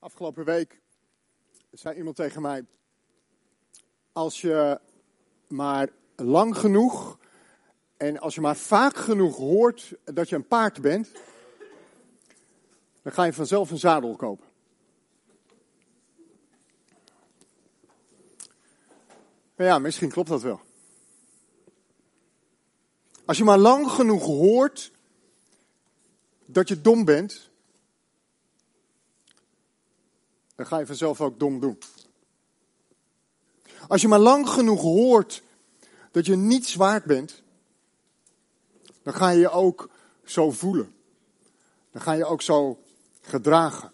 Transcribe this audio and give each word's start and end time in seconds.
Afgelopen 0.00 0.44
week 0.44 0.80
zei 1.70 1.96
iemand 1.96 2.16
tegen 2.16 2.42
mij: 2.42 2.64
Als 4.12 4.40
je 4.40 4.80
maar 5.46 5.88
lang 6.16 6.56
genoeg 6.56 7.18
en 7.96 8.18
als 8.18 8.34
je 8.34 8.40
maar 8.40 8.56
vaak 8.56 8.96
genoeg 8.96 9.36
hoort 9.36 9.94
dat 10.04 10.28
je 10.28 10.36
een 10.36 10.46
paard 10.46 10.80
bent, 10.80 11.12
dan 13.02 13.12
ga 13.12 13.24
je 13.24 13.32
vanzelf 13.32 13.70
een 13.70 13.78
zadel 13.78 14.16
kopen. 14.16 14.46
Ja, 19.56 19.78
misschien 19.78 20.10
klopt 20.10 20.28
dat 20.28 20.42
wel. 20.42 20.60
Als 23.24 23.38
je 23.38 23.44
maar 23.44 23.58
lang 23.58 23.90
genoeg 23.90 24.24
hoort 24.24 24.92
dat 26.46 26.68
je 26.68 26.80
dom 26.80 27.04
bent, 27.04 27.50
dan 30.58 30.66
ga 30.66 30.78
je 30.78 30.86
vanzelf 30.86 31.20
ook 31.20 31.38
dom 31.38 31.60
doen. 31.60 31.78
Als 33.88 34.00
je 34.00 34.08
maar 34.08 34.18
lang 34.18 34.48
genoeg 34.48 34.80
hoort 34.80 35.42
dat 36.10 36.26
je 36.26 36.36
niets 36.36 36.74
waard 36.74 37.04
bent, 37.04 37.42
dan 39.02 39.14
ga 39.14 39.30
je 39.30 39.38
je 39.38 39.50
ook 39.50 39.90
zo 40.24 40.50
voelen. 40.50 40.94
Dan 41.90 42.02
ga 42.02 42.12
je 42.12 42.24
ook 42.24 42.42
zo 42.42 42.82
gedragen. 43.20 43.92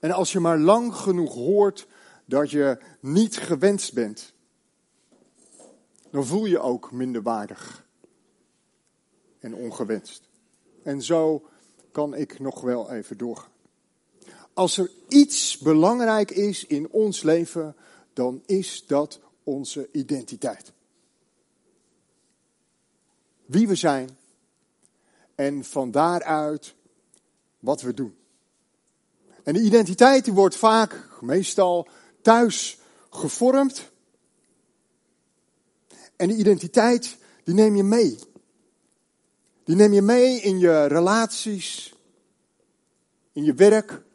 En 0.00 0.10
als 0.10 0.32
je 0.32 0.40
maar 0.40 0.58
lang 0.58 0.94
genoeg 0.94 1.34
hoort 1.34 1.86
dat 2.24 2.50
je 2.50 2.78
niet 3.00 3.36
gewenst 3.36 3.94
bent, 3.94 4.32
dan 6.10 6.26
voel 6.26 6.44
je 6.44 6.60
ook 6.60 6.92
minder 6.92 7.22
waardig 7.22 7.86
en 9.38 9.54
ongewenst. 9.54 10.28
En 10.82 11.02
zo 11.02 11.48
kan 11.92 12.14
ik 12.14 12.38
nog 12.38 12.60
wel 12.60 12.90
even 12.90 13.18
doorgaan. 13.18 13.58
Als 14.60 14.76
er 14.76 14.90
iets 15.08 15.58
belangrijk 15.58 16.30
is 16.30 16.66
in 16.66 16.90
ons 16.90 17.22
leven, 17.22 17.76
dan 18.12 18.42
is 18.46 18.84
dat 18.86 19.20
onze 19.44 19.88
identiteit. 19.92 20.72
Wie 23.46 23.68
we 23.68 23.74
zijn 23.74 24.18
en 25.34 25.64
van 25.64 25.90
daaruit 25.90 26.74
wat 27.58 27.80
we 27.80 27.94
doen. 27.94 28.16
En 29.42 29.54
die 29.54 29.62
identiteit 29.62 30.24
die 30.24 30.34
wordt 30.34 30.56
vaak, 30.56 31.08
meestal 31.20 31.88
thuis 32.22 32.78
gevormd. 33.10 33.90
En 36.16 36.28
die 36.28 36.36
identiteit 36.36 37.16
die 37.44 37.54
neem 37.54 37.76
je 37.76 37.82
mee. 37.82 38.18
Die 39.64 39.76
neem 39.76 39.92
je 39.92 40.02
mee 40.02 40.40
in 40.40 40.58
je 40.58 40.84
relaties, 40.84 41.94
in 43.32 43.44
je 43.44 43.54
werk, 43.54 44.08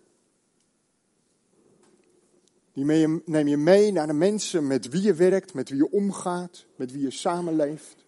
die 2.75 2.85
neem 3.25 3.47
je 3.47 3.57
mee 3.57 3.91
naar 3.91 4.07
de 4.07 4.13
mensen 4.13 4.67
met 4.67 4.89
wie 4.89 5.01
je 5.01 5.13
werkt, 5.13 5.53
met 5.53 5.69
wie 5.69 5.77
je 5.77 5.91
omgaat, 5.91 6.65
met 6.75 6.91
wie 6.91 7.01
je 7.01 7.11
samenleeft, 7.11 8.05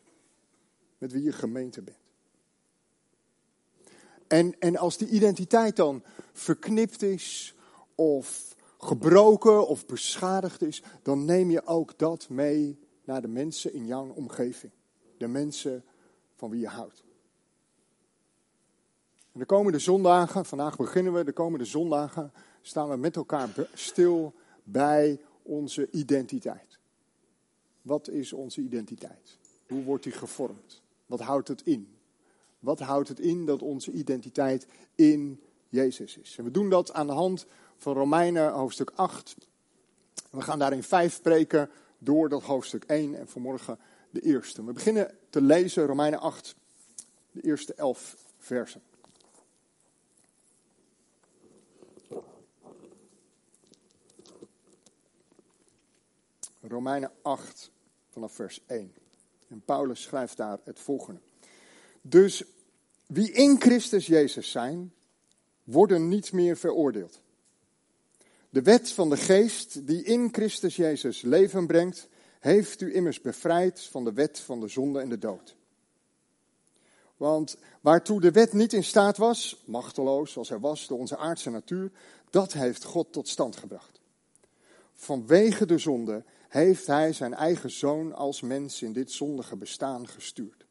met 0.97 1.11
wie 1.11 1.23
je 1.23 1.31
gemeente 1.31 1.81
bent. 1.81 1.97
En, 4.27 4.59
en 4.59 4.77
als 4.77 4.97
die 4.97 5.07
identiteit 5.07 5.75
dan 5.75 6.03
verknipt 6.33 7.01
is, 7.01 7.55
of 7.95 8.55
gebroken 8.77 9.67
of 9.67 9.85
beschadigd 9.85 10.61
is, 10.61 10.83
dan 11.01 11.25
neem 11.25 11.49
je 11.49 11.65
ook 11.65 11.97
dat 11.97 12.29
mee 12.29 12.79
naar 13.03 13.21
de 13.21 13.27
mensen 13.27 13.73
in 13.73 13.85
jouw 13.85 14.07
omgeving. 14.07 14.71
De 15.17 15.27
mensen 15.27 15.83
van 16.35 16.49
wie 16.49 16.59
je 16.59 16.67
houdt. 16.67 17.03
En 19.31 19.39
de 19.39 19.45
komende 19.45 19.79
zondagen, 19.79 20.45
vandaag 20.45 20.77
beginnen 20.77 21.13
we, 21.13 21.23
de 21.23 21.33
komende 21.33 21.65
zondagen 21.65 22.31
staan 22.61 22.89
we 22.89 22.95
met 22.95 23.15
elkaar 23.15 23.49
stil 23.73 24.33
bij 24.71 25.19
onze 25.41 25.89
identiteit. 25.91 26.79
Wat 27.81 28.09
is 28.09 28.33
onze 28.33 28.61
identiteit? 28.61 29.37
Hoe 29.67 29.83
wordt 29.83 30.03
die 30.03 30.13
gevormd? 30.13 30.81
Wat 31.05 31.19
houdt 31.19 31.47
het 31.47 31.61
in? 31.61 31.95
Wat 32.59 32.79
houdt 32.79 33.07
het 33.07 33.19
in 33.19 33.45
dat 33.45 33.61
onze 33.61 33.91
identiteit 33.91 34.67
in 34.95 35.41
Jezus 35.69 36.17
is? 36.17 36.35
En 36.37 36.43
we 36.43 36.51
doen 36.51 36.69
dat 36.69 36.93
aan 36.93 37.07
de 37.07 37.13
hand 37.13 37.45
van 37.77 37.93
Romeinen 37.93 38.51
hoofdstuk 38.51 38.91
8. 38.95 39.35
We 40.29 40.41
gaan 40.41 40.59
daarin 40.59 40.83
vijf 40.83 41.21
preken 41.21 41.69
door 41.97 42.29
dat 42.29 42.43
hoofdstuk 42.43 42.83
1 42.83 43.15
en 43.15 43.27
vanmorgen 43.27 43.79
de 44.09 44.21
eerste. 44.21 44.65
We 44.65 44.73
beginnen 44.73 45.15
te 45.29 45.41
lezen 45.41 45.85
Romeinen 45.85 46.19
8, 46.19 46.55
de 47.31 47.41
eerste 47.41 47.73
elf 47.73 48.17
versen. 48.37 48.81
Romeinen 56.67 57.11
8 57.21 57.71
vanaf 58.09 58.33
vers 58.33 58.61
1. 58.65 58.93
En 59.47 59.61
Paulus 59.65 60.01
schrijft 60.01 60.37
daar 60.37 60.59
het 60.63 60.79
volgende. 60.79 61.19
Dus 62.01 62.43
wie 63.05 63.31
in 63.31 63.61
Christus 63.61 64.05
Jezus 64.05 64.51
zijn, 64.51 64.93
worden 65.63 66.07
niet 66.07 66.31
meer 66.31 66.57
veroordeeld. 66.57 67.21
De 68.49 68.61
wet 68.61 68.91
van 68.91 69.09
de 69.09 69.17
geest 69.17 69.87
die 69.87 70.03
in 70.03 70.29
Christus 70.31 70.75
Jezus 70.75 71.21
leven 71.21 71.67
brengt, 71.67 72.07
heeft 72.39 72.81
u 72.81 72.95
immers 72.95 73.21
bevrijd 73.21 73.81
van 73.81 74.03
de 74.03 74.13
wet 74.13 74.39
van 74.39 74.59
de 74.59 74.67
zonde 74.67 74.99
en 74.99 75.09
de 75.09 75.17
dood. 75.17 75.55
Want 77.17 77.57
waartoe 77.81 78.21
de 78.21 78.31
wet 78.31 78.53
niet 78.53 78.73
in 78.73 78.83
staat 78.83 79.17
was, 79.17 79.63
machteloos 79.65 80.31
zoals 80.31 80.49
hij 80.49 80.59
was 80.59 80.87
door 80.87 80.99
onze 80.99 81.17
aardse 81.17 81.49
natuur, 81.49 81.91
dat 82.29 82.53
heeft 82.53 82.83
God 82.83 83.11
tot 83.11 83.27
stand 83.27 83.55
gebracht. 83.55 83.99
Vanwege 84.93 85.65
de 85.65 85.77
zonde 85.77 86.23
heeft 86.57 86.87
hij 86.87 87.13
zijn 87.13 87.33
eigen 87.33 87.71
zoon 87.71 88.13
als 88.13 88.41
mens 88.41 88.81
in 88.81 88.93
dit 88.93 89.11
zondige 89.11 89.55
bestaan 89.55 90.07
gestuurd. 90.07 90.65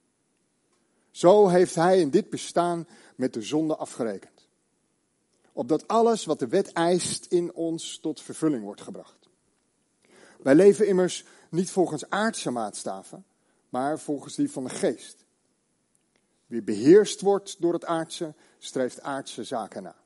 Zo 1.10 1.48
heeft 1.48 1.74
hij 1.74 2.00
in 2.00 2.10
dit 2.10 2.30
bestaan 2.30 2.88
met 3.16 3.32
de 3.32 3.42
zonde 3.42 3.76
afgerekend. 3.76 4.48
Opdat 5.52 5.88
alles 5.88 6.24
wat 6.24 6.38
de 6.38 6.46
wet 6.46 6.72
eist 6.72 7.26
in 7.26 7.54
ons 7.54 7.98
tot 7.98 8.20
vervulling 8.20 8.62
wordt 8.62 8.80
gebracht. 8.80 9.28
Wij 10.42 10.54
leven 10.54 10.86
immers 10.86 11.24
niet 11.50 11.70
volgens 11.70 12.10
aardse 12.10 12.50
maatstaven, 12.50 13.24
maar 13.68 13.98
volgens 13.98 14.34
die 14.34 14.50
van 14.50 14.64
de 14.64 14.70
geest. 14.70 15.24
Wie 16.46 16.62
beheerst 16.62 17.20
wordt 17.20 17.60
door 17.60 17.72
het 17.72 17.84
aardse, 17.84 18.34
streeft 18.58 19.00
aardse 19.00 19.44
zaken 19.44 19.82
na. 19.82 19.96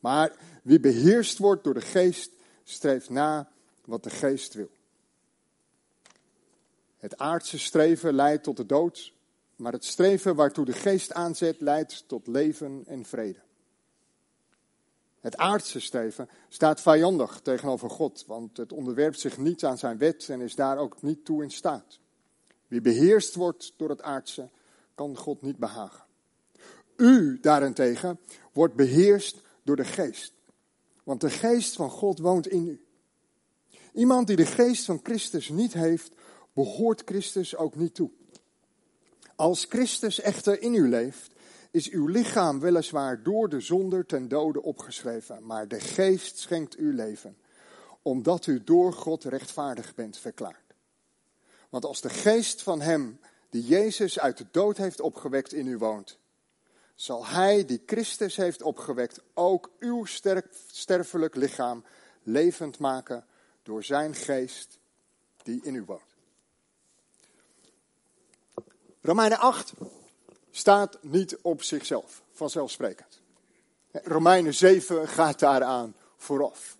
Maar 0.00 0.36
wie 0.62 0.80
beheerst 0.80 1.38
wordt 1.38 1.64
door 1.64 1.74
de 1.74 1.80
geest, 1.80 2.32
streeft 2.64 3.10
na 3.10 3.52
wat 3.84 4.02
de 4.02 4.10
geest 4.10 4.54
wil. 4.54 4.70
Het 7.00 7.18
aardse 7.18 7.58
streven 7.58 8.14
leidt 8.14 8.42
tot 8.42 8.56
de 8.56 8.66
dood, 8.66 9.12
maar 9.56 9.72
het 9.72 9.84
streven 9.84 10.34
waartoe 10.34 10.64
de 10.64 10.72
geest 10.72 11.12
aanzet 11.12 11.60
leidt 11.60 12.04
tot 12.08 12.26
leven 12.26 12.82
en 12.86 13.04
vrede. 13.04 13.38
Het 15.20 15.36
aardse 15.36 15.80
streven 15.80 16.28
staat 16.48 16.80
vijandig 16.80 17.40
tegenover 17.42 17.90
God, 17.90 18.24
want 18.26 18.56
het 18.56 18.72
onderwerpt 18.72 19.20
zich 19.20 19.38
niet 19.38 19.64
aan 19.64 19.78
zijn 19.78 19.98
wet 19.98 20.28
en 20.28 20.40
is 20.40 20.54
daar 20.54 20.78
ook 20.78 21.02
niet 21.02 21.24
toe 21.24 21.42
in 21.42 21.50
staat. 21.50 21.98
Wie 22.68 22.80
beheerst 22.80 23.34
wordt 23.34 23.72
door 23.76 23.88
het 23.88 24.02
aardse, 24.02 24.48
kan 24.94 25.16
God 25.16 25.42
niet 25.42 25.58
behagen. 25.58 26.04
U 26.96 27.38
daarentegen 27.40 28.20
wordt 28.52 28.74
beheerst 28.74 29.40
door 29.62 29.76
de 29.76 29.84
geest, 29.84 30.32
want 31.04 31.20
de 31.20 31.30
geest 31.30 31.76
van 31.76 31.90
God 31.90 32.18
woont 32.18 32.46
in 32.46 32.66
u. 32.66 32.84
Iemand 33.92 34.26
die 34.26 34.36
de 34.36 34.46
geest 34.46 34.84
van 34.84 35.00
Christus 35.02 35.48
niet 35.48 35.72
heeft, 35.72 36.14
behoort 36.60 37.02
Christus 37.04 37.56
ook 37.56 37.74
niet 37.74 37.94
toe. 37.94 38.10
Als 39.36 39.66
Christus 39.68 40.20
echter 40.20 40.62
in 40.62 40.74
u 40.74 40.88
leeft, 40.88 41.32
is 41.70 41.90
uw 41.90 42.06
lichaam 42.06 42.60
weliswaar 42.60 43.22
door 43.22 43.48
de 43.48 43.60
zonde 43.60 44.06
ten 44.06 44.28
dode 44.28 44.62
opgeschreven, 44.62 45.46
maar 45.46 45.68
de 45.68 45.80
geest 45.80 46.38
schenkt 46.38 46.78
u 46.78 46.94
leven, 46.94 47.36
omdat 48.02 48.46
u 48.46 48.64
door 48.64 48.92
God 48.92 49.24
rechtvaardig 49.24 49.94
bent 49.94 50.18
verklaard. 50.18 50.74
Want 51.68 51.84
als 51.84 52.00
de 52.00 52.08
geest 52.08 52.62
van 52.62 52.80
hem 52.80 53.20
die 53.50 53.64
Jezus 53.64 54.18
uit 54.18 54.38
de 54.38 54.46
dood 54.50 54.76
heeft 54.76 55.00
opgewekt 55.00 55.52
in 55.52 55.66
u 55.66 55.78
woont, 55.78 56.18
zal 56.94 57.26
hij 57.26 57.64
die 57.64 57.82
Christus 57.86 58.36
heeft 58.36 58.62
opgewekt 58.62 59.20
ook 59.34 59.70
uw 59.78 60.04
sterfelijk 60.70 61.34
lichaam 61.34 61.84
levend 62.22 62.78
maken 62.78 63.24
door 63.62 63.84
zijn 63.84 64.14
geest 64.14 64.78
die 65.42 65.60
in 65.62 65.74
u 65.74 65.82
woont. 65.82 66.09
Romeinen 69.02 69.38
8 69.38 69.72
staat 70.50 70.98
niet 71.00 71.38
op 71.42 71.62
zichzelf, 71.62 72.22
vanzelfsprekend. 72.32 73.20
Romeinen 73.92 74.54
7 74.54 75.08
gaat 75.08 75.38
daaraan 75.38 75.94
vooraf. 76.16 76.76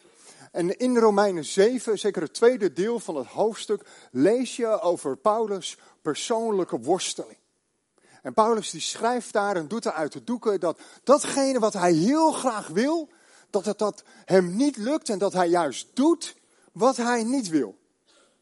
En 0.53 0.79
in 0.79 0.97
Romeinen 0.97 1.45
7, 1.45 1.99
zeker 1.99 2.23
het 2.23 2.35
tweede 2.35 2.73
deel 2.73 3.01
van 3.01 3.17
het 3.17 3.27
hoofdstuk, 3.27 3.87
lees 4.11 4.57
je 4.57 4.81
over 4.81 5.17
Paulus' 5.17 5.77
persoonlijke 6.03 6.79
worsteling. 6.81 7.39
En 8.23 8.35
Paulus 8.35 8.71
die 8.71 8.81
schrijft 8.81 9.33
daar 9.33 9.57
en 9.57 9.69
doet 9.69 9.85
er 9.85 9.93
uit 9.93 10.13
de 10.13 10.25
doeken 10.25 10.61
dat 10.61 10.81
datgene 11.05 11.59
wat 11.59 11.73
hij 11.73 11.93
heel 11.93 12.33
graag 12.33 12.69
wil, 12.69 13.09
Dat 13.51 13.65
het 13.65 13.79
dat 13.79 14.03
hem 14.25 14.57
niet 14.57 14.77
lukt 14.77 15.09
en 15.09 15.19
dat 15.19 15.33
hij 15.33 15.49
juist 15.49 15.89
doet 15.95 16.37
wat 16.73 16.97
hij 16.97 17.23
niet 17.25 17.49
wil. 17.49 17.80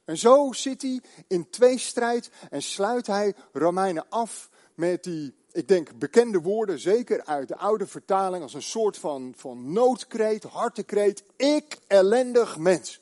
En 0.08 0.18
zo 0.18 0.52
zit 0.52 0.82
hij 0.82 1.00
in 1.26 1.50
tweestrijd 1.50 2.30
en 2.50 2.62
sluit 2.62 3.06
hij 3.06 3.34
Romeinen 3.52 4.08
af 4.08 4.50
met 4.74 5.02
die, 5.02 5.34
ik 5.52 5.68
denk, 5.68 5.98
bekende 5.98 6.40
woorden, 6.40 6.78
zeker 6.78 7.24
uit 7.24 7.48
de 7.48 7.56
oude 7.56 7.86
vertaling, 7.86 8.42
als 8.42 8.54
een 8.54 8.62
soort 8.62 8.98
van, 8.98 9.32
van 9.36 9.72
noodkreet, 9.72 10.42
hartekreet. 10.42 11.22
Ik, 11.36 11.78
ellendig 11.86 12.58
mens. 12.58 13.00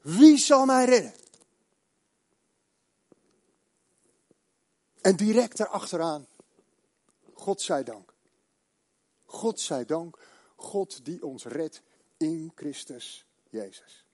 Wie 0.00 0.38
zal 0.38 0.64
mij 0.64 0.84
redden? 0.84 1.14
En 5.00 5.16
direct 5.16 5.56
daarachteraan, 5.56 6.26
God 7.34 7.60
zij 7.60 7.84
dank. 7.84 8.14
God 9.24 9.60
zij 9.60 9.84
dank, 9.84 10.18
God 10.56 11.04
die 11.04 11.24
ons 11.24 11.44
redt 11.44 11.82
in 12.16 12.52
Christus 12.54 13.26
Jezus. 13.48 14.05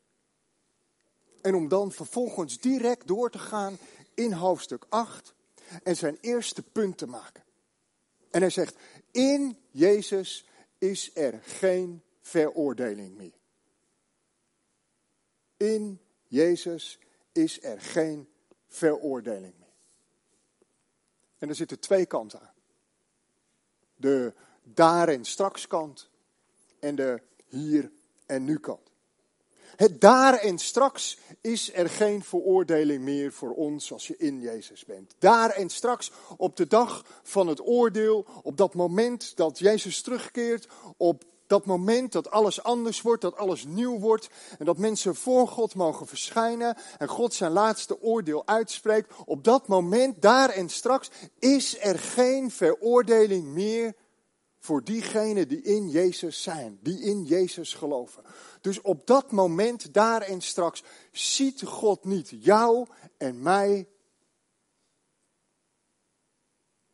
En 1.42 1.54
om 1.54 1.68
dan 1.68 1.92
vervolgens 1.92 2.58
direct 2.60 3.06
door 3.06 3.30
te 3.30 3.38
gaan 3.38 3.78
in 4.14 4.32
hoofdstuk 4.32 4.84
8 4.88 5.34
en 5.82 5.96
zijn 5.96 6.18
eerste 6.20 6.62
punt 6.62 6.98
te 6.98 7.06
maken. 7.06 7.44
En 8.30 8.40
hij 8.40 8.50
zegt, 8.50 8.76
in 9.10 9.58
Jezus 9.70 10.46
is 10.78 11.10
er 11.14 11.40
geen 11.42 12.02
veroordeling 12.20 13.16
meer. 13.16 13.40
In 15.56 16.00
Jezus 16.28 16.98
is 17.32 17.62
er 17.62 17.80
geen 17.80 18.28
veroordeling 18.68 19.54
meer. 19.58 19.74
En 21.38 21.48
er 21.48 21.54
zitten 21.54 21.80
twee 21.80 22.06
kanten 22.06 22.40
aan. 22.40 22.54
De 23.96 24.34
daar 24.62 25.08
en 25.08 25.24
straks 25.24 25.66
kant 25.66 26.10
en 26.78 26.96
de 26.96 27.22
hier 27.46 27.92
en 28.26 28.44
nu 28.44 28.58
kant. 28.58 28.91
Het 29.76 30.00
daar 30.00 30.34
en 30.34 30.58
straks 30.58 31.18
is 31.40 31.72
er 31.74 31.88
geen 31.88 32.22
veroordeling 32.22 33.02
meer 33.02 33.32
voor 33.32 33.50
ons 33.50 33.92
als 33.92 34.06
je 34.06 34.16
in 34.16 34.40
Jezus 34.40 34.84
bent. 34.84 35.14
Daar 35.18 35.50
en 35.50 35.68
straks 35.68 36.10
op 36.36 36.56
de 36.56 36.66
dag 36.66 37.04
van 37.22 37.46
het 37.46 37.66
oordeel, 37.66 38.26
op 38.42 38.56
dat 38.56 38.74
moment 38.74 39.36
dat 39.36 39.58
Jezus 39.58 40.02
terugkeert, 40.02 40.68
op 40.96 41.24
dat 41.46 41.66
moment 41.66 42.12
dat 42.12 42.30
alles 42.30 42.62
anders 42.62 43.02
wordt, 43.02 43.22
dat 43.22 43.36
alles 43.36 43.64
nieuw 43.64 43.98
wordt 43.98 44.28
en 44.58 44.64
dat 44.64 44.78
mensen 44.78 45.14
voor 45.14 45.48
God 45.48 45.74
mogen 45.74 46.06
verschijnen 46.06 46.76
en 46.98 47.08
God 47.08 47.34
zijn 47.34 47.52
laatste 47.52 48.02
oordeel 48.02 48.46
uitspreekt, 48.46 49.12
op 49.24 49.44
dat 49.44 49.68
moment, 49.68 50.22
daar 50.22 50.50
en 50.50 50.68
straks, 50.68 51.10
is 51.38 51.78
er 51.80 51.98
geen 51.98 52.50
veroordeling 52.50 53.46
meer 53.46 53.94
voor 54.62 54.84
diegenen 54.84 55.48
die 55.48 55.62
in 55.62 55.88
Jezus 55.88 56.42
zijn, 56.42 56.78
die 56.82 57.00
in 57.00 57.24
Jezus 57.24 57.74
geloven. 57.74 58.24
Dus 58.60 58.80
op 58.80 59.06
dat 59.06 59.32
moment, 59.32 59.94
daar 59.94 60.22
en 60.22 60.40
straks, 60.40 60.82
ziet 61.12 61.62
God 61.62 62.04
niet 62.04 62.28
jou 62.28 62.86
en 63.16 63.42
mij, 63.42 63.88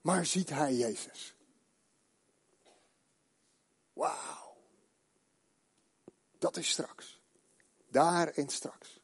maar 0.01 0.27
ziet 0.27 0.49
Hij 0.49 0.75
Jezus. 0.75 1.35
Wauw. 3.93 4.57
Dat 6.39 6.57
is 6.57 6.69
straks. 6.69 7.21
Daar 7.89 8.29
en 8.29 8.49
straks. 8.49 9.01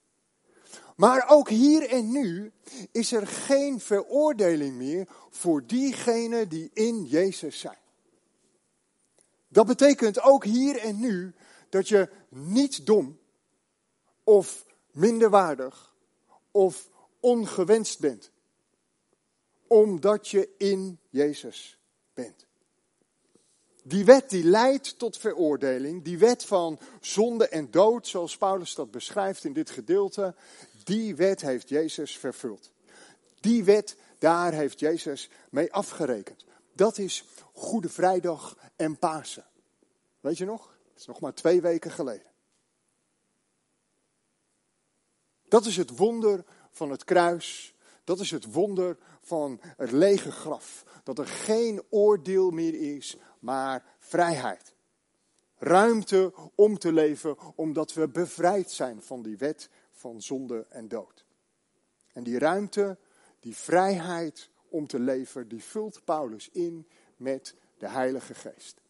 Maar 0.96 1.28
ook 1.28 1.48
hier 1.48 1.88
en 1.88 2.10
nu 2.10 2.52
is 2.92 3.12
er 3.12 3.26
geen 3.26 3.80
veroordeling 3.80 4.74
meer 4.74 5.08
voor 5.30 5.66
diegenen 5.66 6.48
die 6.48 6.70
in 6.72 7.04
Jezus 7.04 7.58
zijn. 7.58 7.82
Dat 9.54 9.66
betekent 9.66 10.20
ook 10.20 10.44
hier 10.44 10.78
en 10.78 11.00
nu 11.00 11.34
dat 11.68 11.88
je 11.88 12.08
niet 12.28 12.86
dom 12.86 13.18
of 14.24 14.66
minderwaardig 14.90 15.94
of 16.50 16.90
ongewenst 17.20 18.00
bent. 18.00 18.30
Omdat 19.66 20.28
je 20.28 20.48
in 20.58 20.98
Jezus 21.10 21.78
bent. 22.14 22.46
Die 23.82 24.04
wet 24.04 24.30
die 24.30 24.44
leidt 24.44 24.98
tot 24.98 25.18
veroordeling, 25.18 26.04
die 26.04 26.18
wet 26.18 26.44
van 26.44 26.78
zonde 27.00 27.48
en 27.48 27.70
dood, 27.70 28.06
zoals 28.06 28.36
Paulus 28.36 28.74
dat 28.74 28.90
beschrijft 28.90 29.44
in 29.44 29.52
dit 29.52 29.70
gedeelte, 29.70 30.34
die 30.84 31.16
wet 31.16 31.40
heeft 31.40 31.68
Jezus 31.68 32.18
vervuld. 32.18 32.70
Die 33.40 33.64
wet, 33.64 33.96
daar 34.18 34.52
heeft 34.52 34.80
Jezus 34.80 35.30
mee 35.50 35.72
afgerekend. 35.72 36.44
Dat 36.74 36.98
is 36.98 37.24
Goede 37.52 37.88
Vrijdag 37.88 38.56
en 38.76 38.98
Pasen. 38.98 39.44
Weet 40.20 40.38
je 40.38 40.44
nog? 40.44 40.76
Het 40.88 41.00
is 41.00 41.06
nog 41.06 41.20
maar 41.20 41.34
twee 41.34 41.60
weken 41.60 41.90
geleden. 41.90 42.32
Dat 45.48 45.66
is 45.66 45.76
het 45.76 45.96
wonder 45.96 46.44
van 46.70 46.90
het 46.90 47.04
kruis. 47.04 47.74
Dat 48.04 48.20
is 48.20 48.30
het 48.30 48.52
wonder 48.52 48.98
van 49.20 49.60
het 49.62 49.90
lege 49.90 50.32
graf. 50.32 50.84
Dat 51.02 51.18
er 51.18 51.26
geen 51.26 51.82
oordeel 51.90 52.50
meer 52.50 52.96
is, 52.96 53.16
maar 53.38 53.84
vrijheid. 53.98 54.74
Ruimte 55.58 56.34
om 56.54 56.78
te 56.78 56.92
leven, 56.92 57.36
omdat 57.54 57.92
we 57.92 58.08
bevrijd 58.08 58.70
zijn 58.70 59.02
van 59.02 59.22
die 59.22 59.36
wet 59.36 59.68
van 59.90 60.22
zonde 60.22 60.66
en 60.68 60.88
dood. 60.88 61.24
En 62.12 62.22
die 62.22 62.38
ruimte, 62.38 62.98
die 63.40 63.56
vrijheid 63.56 64.50
om 64.74 64.86
te 64.86 64.98
leven, 64.98 65.48
die 65.48 65.62
vult 65.62 66.04
Paulus 66.04 66.48
in 66.52 66.86
met 67.16 67.54
de 67.78 67.88
Heilige 67.88 68.34
Geest. 68.34 68.80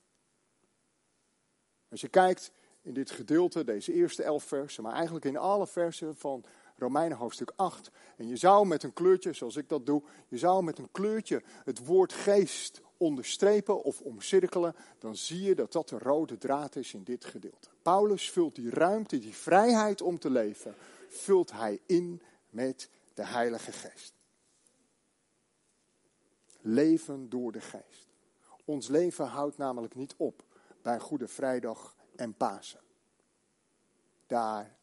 Als 1.88 2.00
je 2.00 2.08
kijkt 2.08 2.52
in 2.82 2.94
dit 2.94 3.10
gedeelte, 3.10 3.64
deze 3.64 3.92
eerste 3.92 4.22
elf 4.22 4.44
versen, 4.44 4.82
maar 4.82 4.92
eigenlijk 4.92 5.24
in 5.24 5.36
alle 5.36 5.66
versen 5.66 6.16
van 6.16 6.44
Romeinen 6.76 7.16
hoofdstuk 7.16 7.52
8. 7.56 7.90
En 8.16 8.28
je 8.28 8.36
zou 8.36 8.66
met 8.66 8.82
een 8.82 8.92
kleurtje, 8.92 9.32
zoals 9.32 9.56
ik 9.56 9.68
dat 9.68 9.86
doe, 9.86 10.02
je 10.28 10.38
zou 10.38 10.64
met 10.64 10.78
een 10.78 10.90
kleurtje 10.92 11.42
het 11.64 11.86
woord 11.86 12.12
geest 12.12 12.80
onderstrepen 12.96 13.82
of 13.82 14.00
omcirkelen, 14.00 14.74
dan 14.98 15.16
zie 15.16 15.42
je 15.42 15.54
dat 15.54 15.72
dat 15.72 15.88
de 15.88 15.98
rode 15.98 16.38
draad 16.38 16.76
is 16.76 16.94
in 16.94 17.04
dit 17.04 17.24
gedeelte. 17.24 17.68
Paulus 17.82 18.30
vult 18.30 18.54
die 18.54 18.70
ruimte, 18.70 19.18
die 19.18 19.34
vrijheid 19.34 20.02
om 20.02 20.18
te 20.18 20.30
leven, 20.30 20.74
vult 21.08 21.52
hij 21.52 21.80
in 21.86 22.22
met 22.50 22.88
de 23.14 23.24
Heilige 23.24 23.72
Geest. 23.72 24.23
Leven 26.66 27.28
door 27.28 27.52
de 27.52 27.60
Geest. 27.60 28.08
Ons 28.64 28.88
leven 28.88 29.26
houdt 29.26 29.56
namelijk 29.56 29.94
niet 29.94 30.14
op 30.16 30.44
bij 30.82 30.98
Goede 30.98 31.28
Vrijdag 31.28 31.96
en 32.16 32.34
Pasen. 32.34 32.80
Daar 34.26 34.76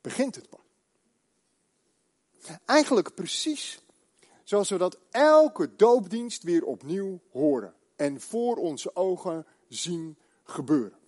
begint 0.00 0.34
het 0.34 0.48
pas. 0.48 0.60
Eigenlijk 2.64 3.14
precies 3.14 3.80
zoals 4.42 4.70
we 4.70 4.78
dat 4.78 4.98
elke 5.10 5.76
doopdienst 5.76 6.42
weer 6.42 6.64
opnieuw 6.64 7.20
horen 7.30 7.74
en 7.96 8.20
voor 8.20 8.56
onze 8.56 8.96
ogen 8.96 9.46
zien 9.68 10.18
gebeuren. 10.44 10.98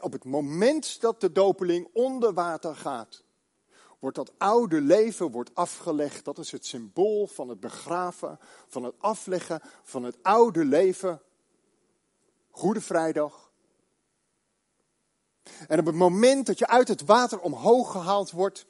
op 0.00 0.12
het 0.12 0.24
moment 0.24 1.00
dat 1.00 1.20
de 1.20 1.32
dopeling 1.32 1.88
onder 1.92 2.32
water 2.32 2.76
gaat, 2.76 3.22
wordt 3.98 4.16
dat 4.16 4.32
oude 4.38 4.80
leven 4.80 5.30
wordt 5.30 5.54
afgelegd. 5.54 6.24
Dat 6.24 6.38
is 6.38 6.52
het 6.52 6.66
symbool 6.66 7.26
van 7.26 7.48
het 7.48 7.60
begraven, 7.60 8.38
van 8.68 8.84
het 8.84 8.94
afleggen 8.98 9.60
van 9.82 10.02
het 10.02 10.16
oude 10.22 10.64
leven 10.64 11.22
Goede 12.50 12.80
Vrijdag. 12.80 13.50
En 15.68 15.78
op 15.78 15.86
het 15.86 15.94
moment 15.94 16.46
dat 16.46 16.58
je 16.58 16.66
uit 16.66 16.88
het 16.88 17.04
water 17.04 17.40
omhoog 17.40 17.92
gehaald 17.92 18.30
wordt, 18.30 18.66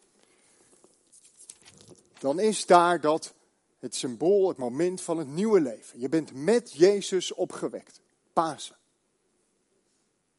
dan 2.18 2.40
is 2.40 2.66
daar 2.66 3.00
dat 3.00 3.34
het 3.78 3.94
symbool, 3.94 4.48
het 4.48 4.56
moment 4.56 5.00
van 5.00 5.18
het 5.18 5.28
nieuwe 5.28 5.60
leven. 5.60 6.00
Je 6.00 6.08
bent 6.08 6.34
met 6.34 6.72
Jezus 6.72 7.32
opgewekt. 7.32 8.00
Pasen. 8.32 8.77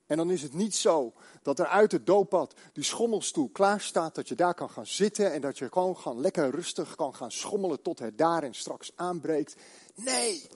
En 0.09 0.17
dan 0.17 0.31
is 0.31 0.41
het 0.41 0.53
niet 0.53 0.75
zo 0.75 1.13
dat 1.41 1.59
er 1.59 1.67
uit 1.67 1.91
het 1.91 2.05
dooppad 2.05 2.53
die 2.73 2.83
schommelstoel 2.83 3.49
klaar 3.49 3.81
staat, 3.81 4.15
dat 4.15 4.27
je 4.27 4.35
daar 4.35 4.53
kan 4.53 4.69
gaan 4.69 4.85
zitten 4.85 5.33
en 5.33 5.41
dat 5.41 5.57
je 5.57 5.71
gewoon 5.71 5.97
gaan 5.97 6.21
lekker 6.21 6.49
rustig 6.49 6.95
kan 6.95 7.15
gaan 7.15 7.31
schommelen 7.31 7.81
tot 7.81 7.99
het 7.99 8.17
daar 8.17 8.43
en 8.43 8.53
straks 8.53 8.91
aanbreekt. 8.95 9.55
Nee, 9.95 10.49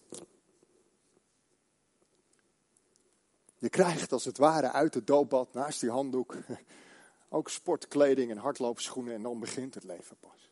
Je 3.63 3.69
krijgt 3.69 4.12
als 4.12 4.25
het 4.25 4.38
ware 4.38 4.72
uit 4.72 4.93
het 4.93 5.07
doopbad, 5.07 5.53
naast 5.53 5.79
die 5.79 5.89
handdoek, 5.89 6.36
ook 7.29 7.50
sportkleding 7.50 8.31
en 8.31 8.38
hardloopschoenen 8.38 9.13
en 9.13 9.22
dan 9.22 9.39
begint 9.39 9.74
het 9.74 9.83
leven 9.83 10.17
pas. 10.19 10.51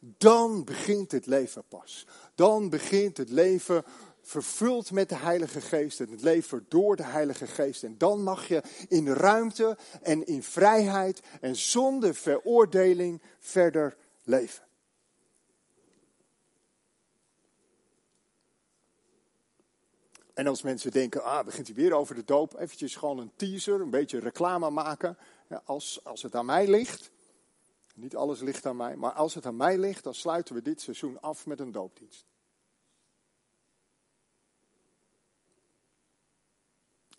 Dan 0.00 0.64
begint 0.64 1.12
het 1.12 1.26
leven 1.26 1.64
pas. 1.68 2.06
Dan 2.34 2.68
begint 2.70 3.16
het 3.16 3.30
leven 3.30 3.84
vervuld 4.22 4.90
met 4.90 5.08
de 5.08 5.14
Heilige 5.14 5.60
Geest 5.60 6.00
en 6.00 6.10
het 6.10 6.22
leven 6.22 6.66
door 6.68 6.96
de 6.96 7.04
Heilige 7.04 7.46
Geest. 7.46 7.82
En 7.82 7.98
dan 7.98 8.22
mag 8.22 8.48
je 8.48 8.62
in 8.88 9.08
ruimte 9.08 9.76
en 10.02 10.26
in 10.26 10.42
vrijheid 10.42 11.20
en 11.40 11.56
zonder 11.56 12.14
veroordeling 12.14 13.22
verder 13.38 13.96
leven. 14.22 14.64
En 20.34 20.46
als 20.46 20.62
mensen 20.62 20.90
denken, 20.90 21.24
ah, 21.24 21.44
begint 21.44 21.66
hij 21.66 21.76
weer 21.76 21.92
over 21.92 22.14
de 22.14 22.24
doop, 22.24 22.58
eventjes 22.58 22.96
gewoon 22.96 23.18
een 23.18 23.32
teaser, 23.36 23.80
een 23.80 23.90
beetje 23.90 24.18
reclame 24.18 24.70
maken. 24.70 25.18
Ja, 25.48 25.62
als, 25.64 26.00
als 26.04 26.22
het 26.22 26.34
aan 26.34 26.46
mij 26.46 26.68
ligt, 26.68 27.10
niet 27.94 28.16
alles 28.16 28.40
ligt 28.40 28.66
aan 28.66 28.76
mij, 28.76 28.96
maar 28.96 29.12
als 29.12 29.34
het 29.34 29.46
aan 29.46 29.56
mij 29.56 29.78
ligt, 29.78 30.04
dan 30.04 30.14
sluiten 30.14 30.54
we 30.54 30.62
dit 30.62 30.80
seizoen 30.80 31.20
af 31.20 31.46
met 31.46 31.60
een 31.60 31.72
doopdienst. 31.72 32.31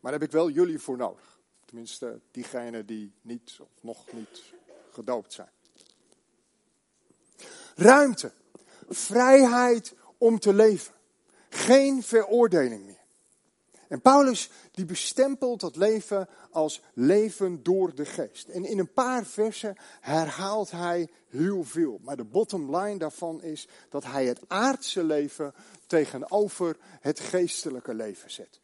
Maar 0.04 0.12
daar 0.12 0.22
heb 0.22 0.30
ik 0.30 0.36
wel 0.36 0.50
jullie 0.50 0.80
voor 0.80 0.98
nodig. 0.98 1.40
Tenminste, 1.66 2.20
diegenen 2.32 2.86
die 2.86 3.14
niet 3.22 3.58
of 3.62 3.68
nog 3.82 4.12
niet 4.12 4.44
gedoopt 4.92 5.34
zijn. 5.34 5.50
Ruimte. 7.76 8.32
Vrijheid 8.90 9.96
om 10.18 10.40
te 10.40 10.54
leven. 10.54 10.94
Geen 11.50 12.04
veroordeling 12.04 12.86
meer. 12.86 13.02
En 13.88 14.02
Paulus 14.02 14.50
die 14.72 14.86
bestempelt 14.86 15.60
dat 15.60 15.76
leven 15.76 16.30
als 16.52 16.82
leven 16.94 17.64
door 17.64 17.96
de 17.96 18.06
geest. 18.06 18.48
En 18.48 18.66
in 18.66 18.80
een 18.80 18.94
paar 18.94 19.26
versen 19.26 19.76
herhaalt 20.00 20.72
hij 20.72 21.10
heel 21.28 21.64
veel. 21.64 22.00
Maar 22.02 22.18
de 22.18 22.24
bottom 22.24 22.76
line 22.76 22.98
daarvan 22.98 23.42
is 23.42 23.68
dat 23.90 24.04
hij 24.04 24.26
het 24.26 24.40
aardse 24.48 25.04
leven 25.04 25.54
tegenover 25.88 26.78
het 27.02 27.20
geestelijke 27.20 27.94
leven 27.94 28.32
zet. 28.32 28.62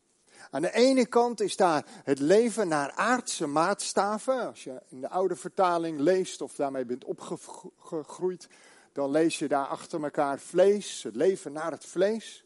Aan 0.50 0.62
de 0.62 0.74
ene 0.74 1.06
kant 1.06 1.42
is 1.42 1.56
daar 1.56 1.86
het 2.04 2.20
leven 2.20 2.68
naar 2.68 2.92
aardse 2.92 3.48
maatstaven. 3.48 4.48
Als 4.48 4.64
je 4.64 4.82
in 4.88 5.02
de 5.02 5.10
oude 5.10 5.36
vertaling 5.36 6.00
leest 6.00 6.42
of 6.42 6.56
daarmee 6.56 6.86
bent 6.86 7.06
opgegroeid, 7.06 8.48
dan 8.92 9.12
lees 9.12 9.40
je 9.40 9.48
daar 9.48 9.68
achter 9.68 10.04
elkaar 10.04 10.40
vlees, 10.40 11.04
het 11.04 11.16
leven 11.16 11.52
naar 11.52 11.72
het 11.72 11.86
vlees. 11.86 12.46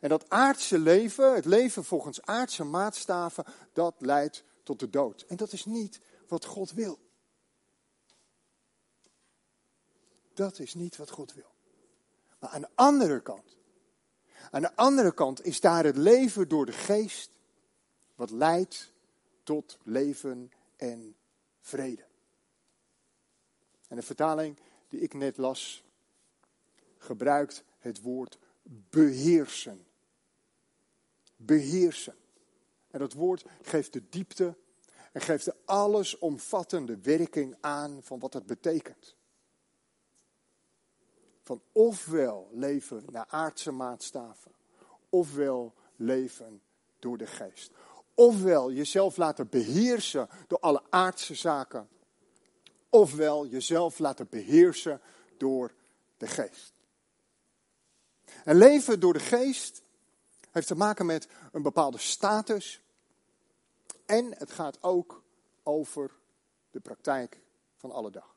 En 0.00 0.08
dat 0.08 0.28
aardse 0.28 0.78
leven, 0.78 1.34
het 1.34 1.44
leven 1.44 1.84
volgens 1.84 2.22
aardse 2.22 2.64
maatstaven, 2.64 3.44
dat 3.72 3.94
leidt 3.98 4.44
tot 4.62 4.78
de 4.78 4.90
dood. 4.90 5.24
En 5.28 5.36
dat 5.36 5.52
is 5.52 5.64
niet 5.64 6.00
wat 6.28 6.44
God 6.44 6.72
wil. 6.72 6.98
Dat 10.34 10.58
is 10.58 10.74
niet 10.74 10.96
wat 10.96 11.10
God 11.10 11.34
wil. 11.34 11.54
Maar 12.38 12.50
aan 12.50 12.60
de 12.60 12.70
andere 12.74 13.22
kant, 13.22 13.59
aan 14.50 14.62
de 14.62 14.76
andere 14.76 15.14
kant 15.14 15.44
is 15.44 15.60
daar 15.60 15.84
het 15.84 15.96
leven 15.96 16.48
door 16.48 16.66
de 16.66 16.72
geest, 16.72 17.30
wat 18.14 18.30
leidt 18.30 18.92
tot 19.42 19.78
leven 19.82 20.52
en 20.76 21.16
vrede. 21.60 22.04
En 23.88 23.96
de 23.96 24.02
vertaling 24.02 24.58
die 24.88 25.00
ik 25.00 25.14
net 25.14 25.36
las, 25.36 25.84
gebruikt 26.96 27.64
het 27.78 28.02
woord 28.02 28.38
beheersen. 28.90 29.86
Beheersen. 31.36 32.14
En 32.90 32.98
dat 32.98 33.12
woord 33.12 33.44
geeft 33.62 33.92
de 33.92 34.08
diepte 34.08 34.56
en 35.12 35.20
geeft 35.20 35.44
de 35.44 35.54
allesomvattende 35.64 36.98
werking 36.98 37.56
aan 37.60 38.02
van 38.02 38.18
wat 38.18 38.32
het 38.32 38.46
betekent. 38.46 39.16
Van 41.50 41.62
ofwel 41.72 42.48
leven 42.52 43.04
naar 43.10 43.26
aardse 43.28 43.70
maatstaven, 43.70 44.52
ofwel 45.08 45.74
leven 45.96 46.62
door 46.98 47.18
de 47.18 47.26
geest. 47.26 47.70
Ofwel 48.14 48.72
jezelf 48.72 49.16
laten 49.16 49.48
beheersen 49.48 50.28
door 50.46 50.58
alle 50.58 50.82
aardse 50.90 51.34
zaken, 51.34 51.88
ofwel 52.88 53.46
jezelf 53.46 53.98
laten 53.98 54.26
beheersen 54.30 55.00
door 55.38 55.72
de 56.16 56.26
geest. 56.26 56.72
En 58.44 58.56
leven 58.56 59.00
door 59.00 59.12
de 59.12 59.20
geest 59.20 59.82
heeft 60.50 60.66
te 60.66 60.76
maken 60.76 61.06
met 61.06 61.28
een 61.52 61.62
bepaalde 61.62 61.98
status. 61.98 62.80
En 64.06 64.34
het 64.38 64.50
gaat 64.50 64.82
ook 64.82 65.22
over 65.62 66.10
de 66.70 66.80
praktijk 66.80 67.40
van 67.76 67.90
alle 67.90 68.10
dag. 68.10 68.36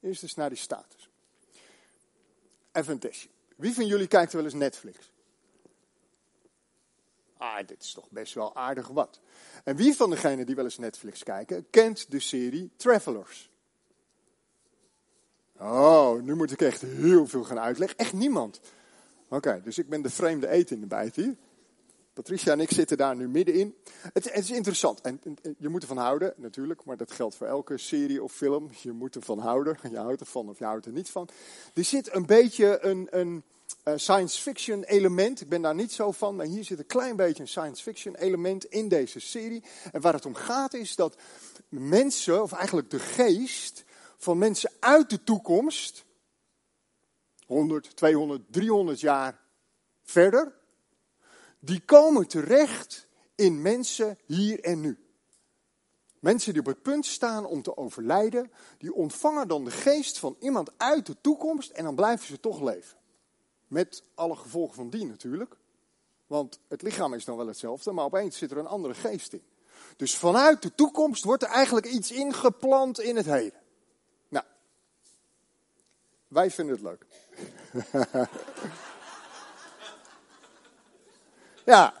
Eerst 0.00 0.22
eens 0.22 0.34
naar 0.34 0.48
die 0.48 0.58
status. 0.58 1.07
Even 2.78 2.92
een 2.92 2.98
testje. 2.98 3.28
Wie 3.56 3.74
van 3.74 3.86
jullie 3.86 4.06
kijkt 4.06 4.32
wel 4.32 4.44
eens 4.44 4.54
Netflix? 4.54 5.12
Ah, 7.36 7.66
dit 7.66 7.82
is 7.82 7.92
toch 7.92 8.10
best 8.10 8.34
wel 8.34 8.56
aardig 8.56 8.88
wat. 8.88 9.20
En 9.64 9.76
wie 9.76 9.94
van 9.94 10.10
degenen 10.10 10.46
die 10.46 10.54
wel 10.54 10.64
eens 10.64 10.78
Netflix 10.78 11.22
kijken, 11.22 11.66
kent 11.70 12.10
de 12.10 12.20
serie 12.20 12.70
Travelers? 12.76 13.50
Oh, 15.56 16.20
nu 16.22 16.34
moet 16.34 16.50
ik 16.50 16.60
echt 16.60 16.80
heel 16.80 17.26
veel 17.26 17.44
gaan 17.44 17.58
uitleggen. 17.58 17.98
Echt 17.98 18.12
niemand. 18.12 18.60
Oké, 19.28 19.60
dus 19.64 19.78
ik 19.78 19.88
ben 19.88 20.02
de 20.02 20.10
vreemde 20.10 20.48
eten 20.48 20.74
in 20.74 20.80
de 20.80 20.86
bijt 20.86 21.16
hier. 21.16 21.36
Patricia 22.18 22.52
en 22.52 22.60
ik 22.60 22.70
zitten 22.70 22.96
daar 22.96 23.16
nu 23.16 23.28
middenin. 23.28 23.74
Het, 24.12 24.32
het 24.32 24.44
is 24.44 24.50
interessant. 24.50 25.00
En, 25.00 25.20
je 25.58 25.68
moet 25.68 25.82
ervan 25.82 25.96
houden, 25.96 26.34
natuurlijk. 26.36 26.84
Maar 26.84 26.96
dat 26.96 27.12
geldt 27.12 27.34
voor 27.34 27.46
elke 27.46 27.78
serie 27.78 28.22
of 28.22 28.32
film. 28.32 28.70
Je 28.80 28.92
moet 28.92 29.14
ervan 29.14 29.38
houden. 29.38 29.78
Je 29.90 29.96
houdt 29.96 30.20
ervan 30.20 30.48
of 30.48 30.58
je 30.58 30.64
houdt 30.64 30.86
er 30.86 30.92
niet 30.92 31.10
van. 31.10 31.28
Er 31.74 31.84
zit 31.84 32.14
een 32.14 32.26
beetje 32.26 32.78
een, 32.80 33.06
een 33.10 33.42
uh, 33.84 33.94
science 33.96 34.40
fiction 34.42 34.84
element. 34.84 35.40
Ik 35.40 35.48
ben 35.48 35.62
daar 35.62 35.74
niet 35.74 35.92
zo 35.92 36.12
van. 36.12 36.36
Maar 36.36 36.46
hier 36.46 36.64
zit 36.64 36.78
een 36.78 36.86
klein 36.86 37.16
beetje 37.16 37.42
een 37.42 37.48
science 37.48 37.82
fiction 37.82 38.14
element 38.14 38.64
in 38.64 38.88
deze 38.88 39.20
serie. 39.20 39.62
En 39.92 40.00
waar 40.00 40.12
het 40.12 40.26
om 40.26 40.34
gaat 40.34 40.74
is 40.74 40.96
dat 40.96 41.16
mensen, 41.68 42.42
of 42.42 42.52
eigenlijk 42.52 42.90
de 42.90 42.98
geest 42.98 43.84
van 44.16 44.38
mensen 44.38 44.70
uit 44.80 45.10
de 45.10 45.24
toekomst 45.24 46.04
100, 47.46 47.96
200, 47.96 48.42
300 48.50 49.00
jaar 49.00 49.40
verder, 50.02 50.56
die 51.58 51.80
komen 51.80 52.28
terecht 52.28 53.08
in 53.34 53.62
mensen 53.62 54.18
hier 54.26 54.60
en 54.60 54.80
nu. 54.80 54.98
Mensen 56.20 56.52
die 56.52 56.60
op 56.60 56.66
het 56.66 56.82
punt 56.82 57.06
staan 57.06 57.46
om 57.46 57.62
te 57.62 57.76
overlijden, 57.76 58.52
die 58.78 58.94
ontvangen 58.94 59.48
dan 59.48 59.64
de 59.64 59.70
geest 59.70 60.18
van 60.18 60.36
iemand 60.40 60.70
uit 60.76 61.06
de 61.06 61.16
toekomst 61.20 61.70
en 61.70 61.84
dan 61.84 61.94
blijven 61.94 62.26
ze 62.26 62.40
toch 62.40 62.60
leven. 62.60 62.98
Met 63.66 64.02
alle 64.14 64.36
gevolgen 64.36 64.74
van 64.74 64.90
die 64.90 65.06
natuurlijk. 65.06 65.56
Want 66.26 66.60
het 66.68 66.82
lichaam 66.82 67.14
is 67.14 67.24
dan 67.24 67.36
wel 67.36 67.46
hetzelfde, 67.46 67.92
maar 67.92 68.04
opeens 68.04 68.38
zit 68.38 68.50
er 68.50 68.58
een 68.58 68.66
andere 68.66 68.94
geest 68.94 69.32
in. 69.32 69.42
Dus 69.96 70.16
vanuit 70.16 70.62
de 70.62 70.74
toekomst 70.74 71.24
wordt 71.24 71.42
er 71.42 71.48
eigenlijk 71.48 71.86
iets 71.86 72.10
ingeplant 72.10 73.00
in 73.00 73.16
het 73.16 73.26
heden. 73.26 73.60
Nou, 74.28 74.44
wij 76.28 76.50
vinden 76.50 76.74
het 76.74 76.84
leuk. 76.84 77.06
ja, 81.68 81.94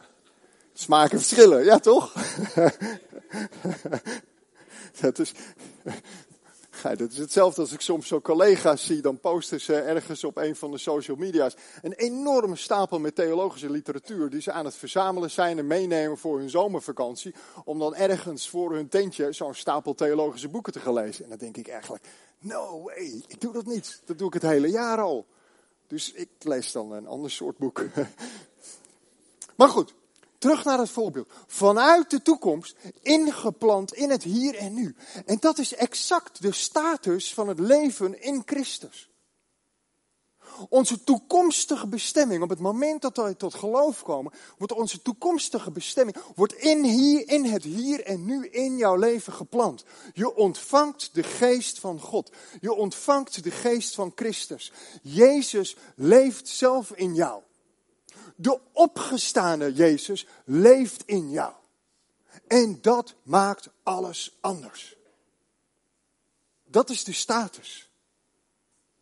smaken 0.72 1.18
verschillen, 1.18 1.64
ja 1.64 1.78
toch? 1.78 2.12
dat 5.00 5.18
is, 5.18 5.32
dat 6.82 7.10
is 7.10 7.18
hetzelfde 7.18 7.60
als 7.60 7.72
ik 7.72 7.80
soms 7.80 8.08
zo 8.08 8.20
collega's 8.20 8.86
zie, 8.86 9.00
dan 9.00 9.20
posten 9.20 9.60
ze 9.60 9.74
ergens 9.74 10.24
op 10.24 10.36
een 10.36 10.56
van 10.56 10.70
de 10.70 10.78
social 10.78 11.16
media's 11.16 11.54
een 11.82 11.92
enorme 11.92 12.56
stapel 12.56 12.98
met 12.98 13.14
theologische 13.14 13.70
literatuur 13.70 14.30
die 14.30 14.40
ze 14.40 14.52
aan 14.52 14.64
het 14.64 14.74
verzamelen 14.74 15.30
zijn 15.30 15.58
en 15.58 15.66
meenemen 15.66 16.18
voor 16.18 16.38
hun 16.38 16.50
zomervakantie, 16.50 17.34
om 17.64 17.78
dan 17.78 17.94
ergens 17.94 18.48
voor 18.48 18.74
hun 18.74 18.88
tentje 18.88 19.32
zo'n 19.32 19.54
stapel 19.54 19.94
theologische 19.94 20.48
boeken 20.48 20.72
te 20.72 20.80
gaan 20.80 20.94
lezen. 20.94 21.24
En 21.24 21.30
dan 21.30 21.38
denk 21.38 21.56
ik 21.56 21.68
eigenlijk, 21.68 22.04
no 22.38 22.82
way, 22.82 23.22
ik 23.26 23.40
doe 23.40 23.52
dat 23.52 23.66
niet. 23.66 24.02
Dat 24.04 24.18
doe 24.18 24.26
ik 24.26 24.34
het 24.34 24.42
hele 24.42 24.70
jaar 24.70 25.00
al. 25.00 25.26
Dus 25.86 26.12
ik 26.12 26.28
lees 26.38 26.72
dan 26.72 26.92
een 26.92 27.06
ander 27.06 27.30
soort 27.30 27.58
boek. 27.58 27.84
Maar 29.58 29.68
goed, 29.68 29.94
terug 30.38 30.64
naar 30.64 30.78
het 30.78 30.90
voorbeeld. 30.90 31.32
Vanuit 31.46 32.10
de 32.10 32.22
toekomst, 32.22 32.76
ingeplant 33.02 33.94
in 33.94 34.10
het 34.10 34.22
hier 34.22 34.54
en 34.54 34.74
nu. 34.74 34.96
En 35.26 35.36
dat 35.40 35.58
is 35.58 35.74
exact 35.74 36.42
de 36.42 36.52
status 36.52 37.34
van 37.34 37.48
het 37.48 37.58
leven 37.58 38.22
in 38.22 38.42
Christus. 38.46 39.10
Onze 40.68 41.04
toekomstige 41.04 41.86
bestemming, 41.86 42.42
op 42.42 42.48
het 42.48 42.58
moment 42.58 43.02
dat 43.02 43.16
wij 43.16 43.34
tot 43.34 43.54
geloof 43.54 44.02
komen, 44.02 44.32
wordt 44.58 44.72
onze 44.72 45.02
toekomstige 45.02 45.70
bestemming, 45.70 46.16
wordt 46.34 46.54
in, 46.54 46.84
hier, 46.84 47.28
in 47.28 47.44
het 47.44 47.64
hier 47.64 48.04
en 48.04 48.24
nu 48.24 48.46
in 48.46 48.76
jouw 48.76 48.96
leven 48.96 49.32
geplant. 49.32 49.84
Je 50.14 50.34
ontvangt 50.34 51.10
de 51.12 51.22
geest 51.22 51.78
van 51.78 52.00
God. 52.00 52.32
Je 52.60 52.74
ontvangt 52.74 53.42
de 53.42 53.50
geest 53.50 53.94
van 53.94 54.12
Christus. 54.14 54.72
Jezus 55.02 55.76
leeft 55.94 56.48
zelf 56.48 56.92
in 56.92 57.14
jou. 57.14 57.42
De 58.40 58.60
opgestane 58.72 59.72
Jezus 59.72 60.26
leeft 60.44 61.02
in 61.06 61.30
jou. 61.30 61.52
En 62.46 62.78
dat 62.80 63.14
maakt 63.22 63.68
alles 63.82 64.36
anders. 64.40 64.96
Dat 66.64 66.90
is 66.90 67.04
de 67.04 67.12
status. 67.12 67.90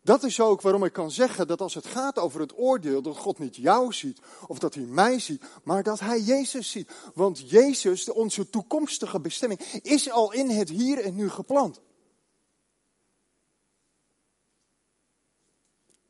Dat 0.01 0.23
is 0.23 0.39
ook 0.39 0.61
waarom 0.61 0.83
ik 0.83 0.93
kan 0.93 1.11
zeggen 1.11 1.47
dat 1.47 1.61
als 1.61 1.73
het 1.73 1.85
gaat 1.85 2.17
over 2.17 2.39
het 2.39 2.57
oordeel, 2.57 3.01
dat 3.01 3.17
God 3.17 3.39
niet 3.39 3.55
jou 3.55 3.93
ziet 3.93 4.19
of 4.47 4.59
dat 4.59 4.73
hij 4.73 4.83
mij 4.83 5.19
ziet, 5.19 5.43
maar 5.63 5.83
dat 5.83 5.99
hij 5.99 6.21
Jezus 6.21 6.71
ziet. 6.71 6.91
Want 7.13 7.49
Jezus, 7.49 8.09
onze 8.09 8.49
toekomstige 8.49 9.19
bestemming, 9.19 9.59
is 9.81 10.09
al 10.09 10.31
in 10.31 10.49
het 10.49 10.69
hier 10.69 10.99
en 10.99 11.15
nu 11.15 11.29
gepland. 11.29 11.81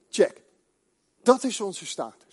Check. 0.09 0.41
Dat 1.23 1.43
is 1.43 1.61
onze 1.61 1.85
status. 1.85 2.26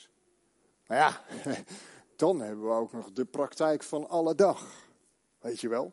Maar 0.87 0.99
ja, 0.99 1.21
dan 2.17 2.41
hebben 2.41 2.65
we 2.65 2.73
ook 2.73 2.93
nog 2.93 3.13
de 3.13 3.25
praktijk 3.25 3.83
van 3.83 4.09
alle 4.09 4.35
dag. 4.35 4.89
Weet 5.39 5.61
je 5.61 5.69
wel? 5.69 5.93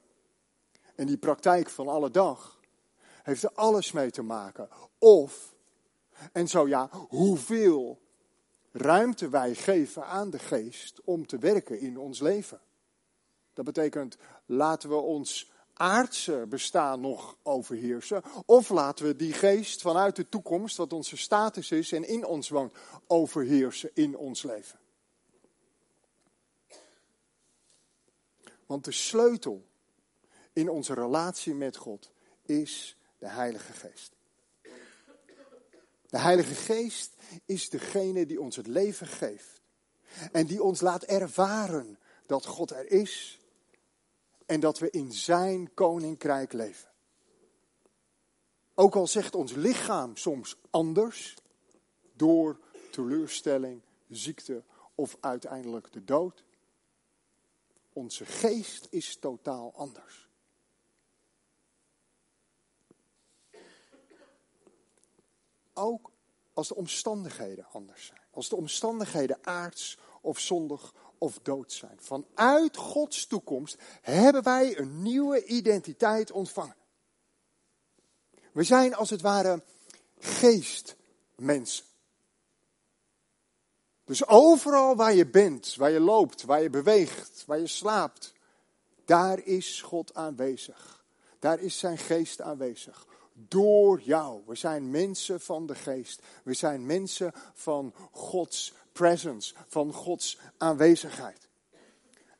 En 0.95 1.05
die 1.05 1.17
praktijk 1.17 1.69
van 1.69 1.87
alle 1.87 2.11
dag 2.11 2.59
heeft 3.23 3.43
er 3.43 3.51
alles 3.53 3.91
mee 3.91 4.11
te 4.11 4.21
maken. 4.21 4.69
Of, 4.97 5.55
en 6.31 6.47
zo 6.47 6.67
ja, 6.67 6.89
hoeveel 6.91 8.01
ruimte 8.71 9.29
wij 9.29 9.55
geven 9.55 10.05
aan 10.05 10.29
de 10.29 10.39
geest 10.39 11.01
om 11.03 11.27
te 11.27 11.37
werken 11.37 11.79
in 11.79 11.97
ons 11.97 12.19
leven. 12.19 12.59
Dat 13.53 13.65
betekent, 13.65 14.17
laten 14.45 14.89
we 14.89 14.95
ons 14.95 15.50
aardse 15.81 16.45
bestaan 16.49 17.01
nog 17.01 17.37
overheersen? 17.43 18.23
Of 18.45 18.69
laten 18.69 19.05
we 19.05 19.15
die 19.15 19.33
geest 19.33 19.81
vanuit 19.81 20.15
de 20.15 20.29
toekomst, 20.29 20.77
wat 20.77 20.93
onze 20.93 21.17
status 21.17 21.71
is 21.71 21.91
en 21.91 22.07
in 22.07 22.25
ons 22.25 22.49
woont, 22.49 22.73
overheersen 23.07 23.89
in 23.93 24.17
ons 24.17 24.43
leven? 24.43 24.79
Want 28.65 28.85
de 28.85 28.91
sleutel 28.91 29.65
in 30.53 30.69
onze 30.69 30.93
relatie 30.93 31.53
met 31.53 31.77
God 31.77 32.11
is 32.45 32.97
de 33.17 33.27
Heilige 33.27 33.73
Geest. 33.73 34.11
De 36.09 36.19
Heilige 36.19 36.55
Geest 36.55 37.13
is 37.45 37.69
degene 37.69 38.25
die 38.25 38.41
ons 38.41 38.55
het 38.55 38.67
leven 38.67 39.07
geeft. 39.07 39.61
En 40.31 40.45
die 40.45 40.63
ons 40.63 40.81
laat 40.81 41.03
ervaren 41.03 41.99
dat 42.25 42.45
God 42.45 42.71
er 42.71 42.91
is 42.91 43.40
en 44.51 44.59
dat 44.59 44.79
we 44.79 44.89
in 44.89 45.11
Zijn 45.11 45.73
koninkrijk 45.73 46.53
leven. 46.53 46.89
Ook 48.73 48.95
al 48.95 49.07
zegt 49.07 49.35
ons 49.35 49.51
lichaam 49.51 50.17
soms 50.17 50.57
anders, 50.69 51.37
door 52.13 52.59
teleurstelling, 52.91 53.81
ziekte 54.09 54.63
of 54.95 55.17
uiteindelijk 55.19 55.91
de 55.91 56.03
dood. 56.03 56.43
Onze 57.93 58.25
geest 58.25 58.87
is 58.89 59.17
totaal 59.17 59.73
anders. 59.75 60.29
Ook 65.73 66.11
als 66.53 66.67
de 66.67 66.75
omstandigheden 66.75 67.65
anders 67.71 68.05
zijn. 68.05 68.21
Als 68.31 68.49
de 68.49 68.55
omstandigheden 68.55 69.37
aards 69.41 69.97
of 70.21 70.39
zondig 70.39 70.93
of 71.21 71.39
dood 71.41 71.71
zijn. 71.71 71.97
Vanuit 71.99 72.77
Gods 72.77 73.25
toekomst 73.25 73.77
hebben 74.01 74.43
wij 74.43 74.77
een 74.77 75.01
nieuwe 75.01 75.45
identiteit 75.45 76.31
ontvangen. 76.31 76.75
We 78.51 78.63
zijn 78.63 78.95
als 78.95 79.09
het 79.09 79.21
ware 79.21 79.63
geestmensen. 80.19 81.85
Dus 84.03 84.27
overal 84.27 84.95
waar 84.95 85.13
je 85.13 85.27
bent, 85.27 85.75
waar 85.75 85.91
je 85.91 85.99
loopt, 85.99 86.43
waar 86.43 86.61
je 86.61 86.69
beweegt, 86.69 87.43
waar 87.45 87.59
je 87.59 87.67
slaapt, 87.67 88.33
daar 89.05 89.39
is 89.39 89.81
God 89.81 90.13
aanwezig. 90.13 91.05
Daar 91.39 91.59
is 91.59 91.79
zijn 91.79 91.97
geest 91.97 92.41
aanwezig. 92.41 93.07
Door 93.33 94.01
jou. 94.01 94.41
We 94.45 94.55
zijn 94.55 94.91
mensen 94.91 95.41
van 95.41 95.65
de 95.65 95.75
geest. 95.75 96.21
We 96.43 96.53
zijn 96.53 96.85
mensen 96.85 97.33
van 97.53 97.93
Gods 98.11 98.73
presence, 98.91 99.55
van 99.67 99.93
Gods 99.93 100.39
aanwezigheid. 100.57 101.49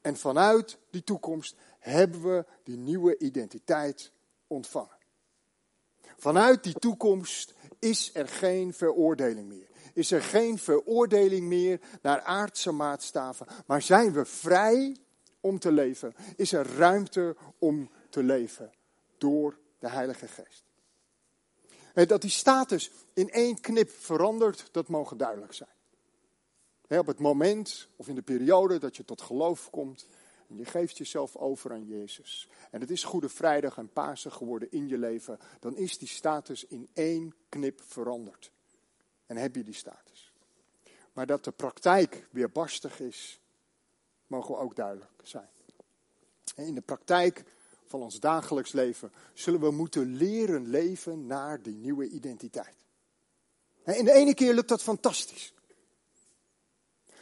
En 0.02 0.18
vanuit 0.18 0.78
die 0.90 1.04
toekomst 1.04 1.56
hebben 1.80 2.22
we 2.22 2.46
die 2.64 2.78
nieuwe 2.78 3.18
identiteit 3.18 4.12
ontvangen. 4.48 4.98
Vanuit 6.18 6.64
die 6.64 6.74
toekomst 6.74 7.54
is 7.80 8.10
er 8.14 8.28
geen 8.28 8.74
veroordeling 8.74 9.48
meer. 9.48 9.70
Is 9.94 10.12
er 10.12 10.22
geen 10.22 10.58
veroordeling 10.58 11.48
meer 11.48 11.80
naar 12.02 12.22
aardse 12.22 12.72
maatstaven, 12.72 13.48
maar 13.66 13.82
zijn 13.82 14.14
we 14.14 14.26
vrij 14.26 14.98
om 15.40 15.60
te 15.60 15.72
leven? 15.72 16.16
Is 16.36 16.54
er 16.54 16.76
ruimte 16.76 17.36
om 17.60 17.90
te 18.10 18.24
leven 18.24 18.72
door 19.18 19.60
de 19.80 19.90
Heilige 19.90 20.28
Geest? 20.28 20.64
Dat 22.10 22.22
die 22.22 22.30
status 22.30 22.92
in 23.14 23.30
één 23.30 23.62
knip 23.62 23.90
verandert, 23.90 24.70
dat 24.72 24.88
mogen 24.88 25.18
duidelijk 25.18 25.54
zijn 25.54 25.70
op 27.00 27.08
het 27.08 27.20
moment 27.20 27.88
of 27.96 28.08
in 28.08 28.16
de 28.16 28.22
periode 28.22 28.80
dat 28.80 28.98
je 28.98 29.06
tot 29.06 29.22
geloof 29.22 29.70
komt 29.70 30.08
en 30.50 30.58
je 30.58 30.66
geeft 30.66 30.98
jezelf 30.98 31.36
over 31.36 31.72
aan 31.72 31.86
Jezus. 31.86 32.48
En 32.72 32.82
het 32.82 32.92
is 32.92 33.04
Goede 33.04 33.30
Vrijdag 33.30 33.78
en 33.78 33.90
Pasen 33.90 34.32
geworden 34.32 34.72
in 34.72 34.88
je 34.88 34.98
leven, 34.98 35.40
dan 35.60 35.78
is 35.78 35.98
die 35.98 36.08
status 36.08 36.66
in 36.66 36.90
één 36.94 37.36
knip 37.50 37.82
veranderd. 37.82 38.52
En 39.26 39.38
heb 39.38 39.56
je 39.56 39.64
die 39.64 39.74
status. 39.74 40.32
Maar 41.14 41.26
dat 41.26 41.44
de 41.44 41.52
praktijk 41.52 42.28
weer 42.32 42.52
barstig 42.52 43.00
is, 43.00 43.40
mogen 44.28 44.54
we 44.56 44.60
ook 44.60 44.76
duidelijk 44.76 45.12
zijn. 45.24 45.50
in 46.56 46.76
de 46.76 46.82
praktijk 46.82 47.44
van 47.86 48.02
ons 48.02 48.20
dagelijks 48.20 48.72
leven 48.72 49.12
zullen 49.34 49.60
we 49.60 49.72
moeten 49.72 50.16
leren 50.16 50.68
leven 50.68 51.26
naar 51.26 51.62
die 51.62 51.76
nieuwe 51.76 52.08
identiteit. 52.08 52.76
In 53.86 54.06
de 54.06 54.14
ene 54.14 54.34
keer 54.34 54.54
lukt 54.54 54.70
dat 54.70 54.82
fantastisch. 54.82 55.54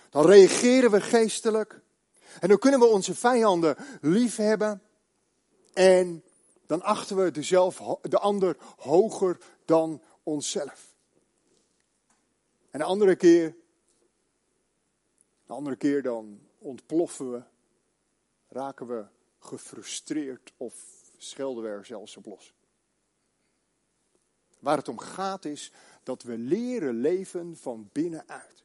Dan 0.09 0.25
reageren 0.25 0.91
we 0.91 1.01
geestelijk. 1.01 1.81
En 2.39 2.47
dan 2.47 2.57
kunnen 2.57 2.79
we 2.79 2.85
onze 2.85 3.15
vijanden 3.15 3.75
lief 4.01 4.35
hebben. 4.35 4.81
En 5.73 6.23
dan 6.65 6.81
achten 6.81 7.15
we 7.15 7.31
de, 7.31 7.43
zelf, 7.43 7.97
de 8.01 8.19
ander 8.19 8.57
hoger 8.77 9.37
dan 9.65 10.01
onszelf. 10.23 10.95
En 12.71 12.79
de 12.79 12.85
andere 12.85 13.15
keer, 13.15 13.55
de 15.45 15.53
andere 15.53 15.75
keer 15.75 16.01
dan 16.01 16.39
ontploffen 16.57 17.31
we, 17.31 17.41
raken 18.47 18.87
we 18.87 19.05
gefrustreerd 19.39 20.53
of 20.57 20.73
schelden 21.17 21.63
we 21.63 21.69
er 21.69 21.85
zelfs 21.85 22.17
op 22.17 22.25
los. 22.25 22.53
Waar 24.59 24.77
het 24.77 24.87
om 24.87 24.99
gaat 24.99 25.45
is 25.45 25.71
dat 26.03 26.23
we 26.23 26.37
leren 26.37 26.93
leven 26.93 27.57
van 27.57 27.89
binnenuit. 27.91 28.63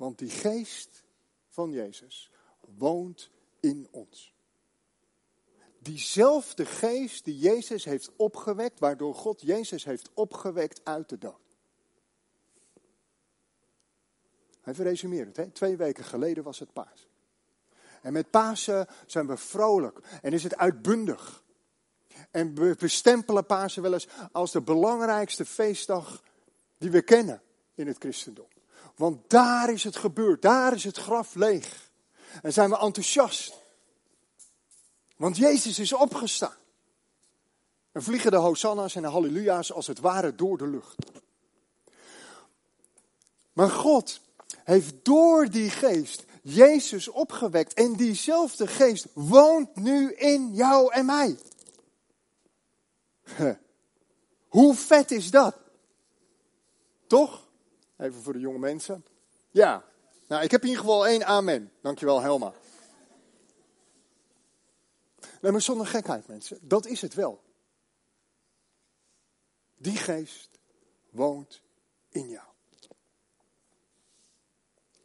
Want 0.00 0.18
die 0.18 0.30
geest 0.30 1.04
van 1.48 1.70
Jezus 1.70 2.30
woont 2.78 3.30
in 3.60 3.88
ons. 3.90 4.34
Diezelfde 5.78 6.66
geest 6.66 7.24
die 7.24 7.38
Jezus 7.38 7.84
heeft 7.84 8.10
opgewekt, 8.16 8.78
waardoor 8.78 9.14
God 9.14 9.40
Jezus 9.40 9.84
heeft 9.84 10.10
opgewekt 10.14 10.80
uit 10.84 11.08
de 11.08 11.18
dood. 11.18 11.40
Even 14.64 14.84
resumeren 14.84 15.32
het. 15.34 15.54
Twee 15.54 15.76
weken 15.76 16.04
geleden 16.04 16.44
was 16.44 16.58
het 16.58 16.72
paas. 16.72 17.08
En 18.02 18.12
met 18.12 18.30
Pasen 18.30 18.86
zijn 19.06 19.26
we 19.26 19.36
vrolijk 19.36 19.98
en 20.22 20.32
is 20.32 20.42
het 20.42 20.56
uitbundig. 20.56 21.44
En 22.30 22.54
we 22.54 22.74
bestempelen 22.78 23.46
Pasen 23.46 23.82
wel 23.82 23.92
eens 23.92 24.08
als 24.32 24.52
de 24.52 24.62
belangrijkste 24.62 25.44
feestdag 25.44 26.22
die 26.78 26.90
we 26.90 27.02
kennen 27.02 27.42
in 27.74 27.86
het 27.86 27.98
christendom. 27.98 28.48
Want 28.96 29.30
daar 29.30 29.72
is 29.72 29.84
het 29.84 29.96
gebeurd, 29.96 30.42
daar 30.42 30.74
is 30.74 30.84
het 30.84 30.96
graf 30.96 31.34
leeg. 31.34 31.90
En 32.42 32.52
zijn 32.52 32.70
we 32.70 32.78
enthousiast. 32.78 33.54
Want 35.16 35.36
Jezus 35.36 35.78
is 35.78 35.92
opgestaan. 35.92 36.54
En 37.92 38.02
vliegen 38.02 38.30
de 38.30 38.36
hosanna's 38.36 38.94
en 38.94 39.02
de 39.02 39.08
halleluja's 39.08 39.72
als 39.72 39.86
het 39.86 40.00
ware 40.00 40.34
door 40.34 40.58
de 40.58 40.66
lucht. 40.66 40.96
Maar 43.52 43.70
God 43.70 44.20
heeft 44.64 45.04
door 45.04 45.50
die 45.50 45.70
geest 45.70 46.24
Jezus 46.42 47.08
opgewekt. 47.08 47.74
En 47.74 47.96
diezelfde 47.96 48.66
geest 48.66 49.06
woont 49.12 49.76
nu 49.76 50.12
in 50.12 50.54
jou 50.54 50.92
en 50.92 51.06
mij. 51.06 51.38
Hoe 54.48 54.74
vet 54.74 55.10
is 55.10 55.30
dat? 55.30 55.56
Toch? 57.06 57.48
Even 58.00 58.22
voor 58.22 58.32
de 58.32 58.38
jonge 58.38 58.58
mensen. 58.58 59.04
Ja, 59.50 59.84
nou 60.26 60.42
ik 60.42 60.50
heb 60.50 60.62
in 60.62 60.68
ieder 60.68 60.82
geval 60.84 61.06
één 61.06 61.26
amen. 61.26 61.72
Dankjewel 61.80 62.20
Helma. 62.20 62.52
Nee, 65.40 65.52
maar 65.52 65.60
zonder 65.60 65.86
gekheid 65.86 66.26
mensen, 66.26 66.58
dat 66.62 66.86
is 66.86 67.00
het 67.00 67.14
wel. 67.14 67.42
Die 69.76 69.96
geest 69.96 70.58
woont 71.10 71.62
in 72.08 72.28
jou. 72.28 72.48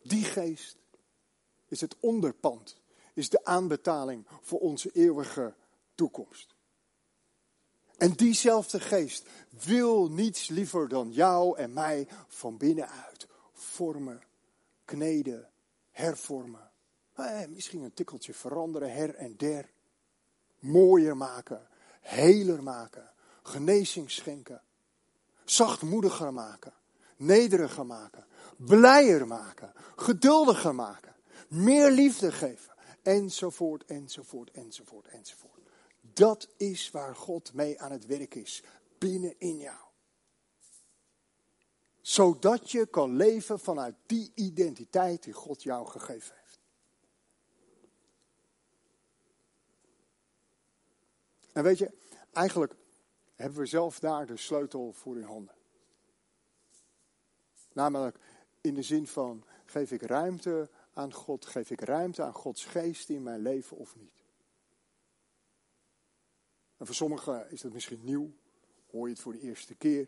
Die 0.04 0.24
geest 0.24 0.78
is 1.68 1.82
het 1.82 1.96
onderpand, 2.00 2.82
is 3.14 3.30
de 3.30 3.46
aanbetaling 3.46 4.28
voor 4.42 4.60
onze 4.60 4.90
eeuwige 4.94 5.54
toekomst. 5.96 6.55
En 7.98 8.12
diezelfde 8.12 8.80
geest 8.80 9.28
wil 9.50 10.12
niets 10.12 10.48
liever 10.48 10.88
dan 10.88 11.12
jou 11.12 11.58
en 11.58 11.74
mij 11.74 12.08
van 12.28 12.58
binnenuit 12.58 13.28
vormen, 13.52 14.22
kneden, 14.86 15.50
hervormen. 15.92 16.72
Eh, 17.14 17.46
misschien 17.48 17.82
een 17.82 17.94
tikkeltje 17.94 18.34
veranderen, 18.34 18.94
her 18.94 19.16
en 19.16 19.38
der. 19.38 19.70
Mooier 20.60 21.18
maken, 21.18 21.68
heler 22.02 22.64
maken, 22.64 23.12
genezing 23.44 24.12
schenken, 24.12 24.62
zachtmoediger 25.44 26.34
maken, 26.34 26.74
nederiger 27.18 27.86
maken, 27.86 28.26
blijer 28.58 29.28
maken, 29.28 29.74
geduldiger 29.96 30.76
maken, 30.76 31.16
meer 31.48 31.92
liefde 31.92 32.32
geven, 32.32 32.74
enzovoort, 33.02 33.86
enzovoort, 33.86 34.52
enzovoort, 34.52 35.08
enzovoort. 35.08 35.55
Dat 36.16 36.48
is 36.58 36.92
waar 36.92 37.16
God 37.16 37.54
mee 37.54 37.82
aan 37.82 37.92
het 37.92 38.06
werk 38.06 38.36
is, 38.36 38.64
binnen 38.98 39.40
in 39.40 39.58
jou. 39.58 39.84
Zodat 42.02 42.72
je 42.72 42.86
kan 42.86 43.16
leven 43.16 43.60
vanuit 43.60 43.96
die 44.06 44.32
identiteit 44.36 45.24
die 45.24 45.34
God 45.34 45.64
jou 45.64 45.88
gegeven 45.88 46.36
heeft. 46.36 46.60
En 51.52 51.64
weet 51.64 51.78
je, 51.78 51.92
eigenlijk 52.32 52.76
hebben 53.36 53.60
we 53.60 53.66
zelf 53.66 54.00
daar 54.00 54.26
de 54.26 54.38
sleutel 54.38 54.92
voor 54.94 55.18
in 55.18 55.24
handen. 55.24 55.56
Namelijk 57.74 58.20
in 58.62 58.74
de 58.74 58.82
zin 58.82 59.08
van, 59.08 59.44
geef 59.66 59.92
ik 59.92 60.02
ruimte 60.02 60.70
aan 60.94 61.14
God, 61.14 61.46
geef 61.46 61.72
ik 61.72 61.82
ruimte 61.82 62.24
aan 62.24 62.34
Gods 62.34 62.66
geest 62.66 63.10
in 63.10 63.24
mijn 63.24 63.42
leven 63.42 63.78
of 63.78 63.96
niet? 63.96 64.25
En 66.78 66.86
voor 66.86 66.96
sommigen 66.96 67.52
is 67.52 67.62
dat 67.62 67.74
misschien 67.74 68.00
nieuw, 68.04 68.34
hoor 68.92 69.08
je 69.08 69.14
het 69.14 69.22
voor 69.22 69.34
de 69.34 69.40
eerste 69.40 69.76
keer. 69.76 70.08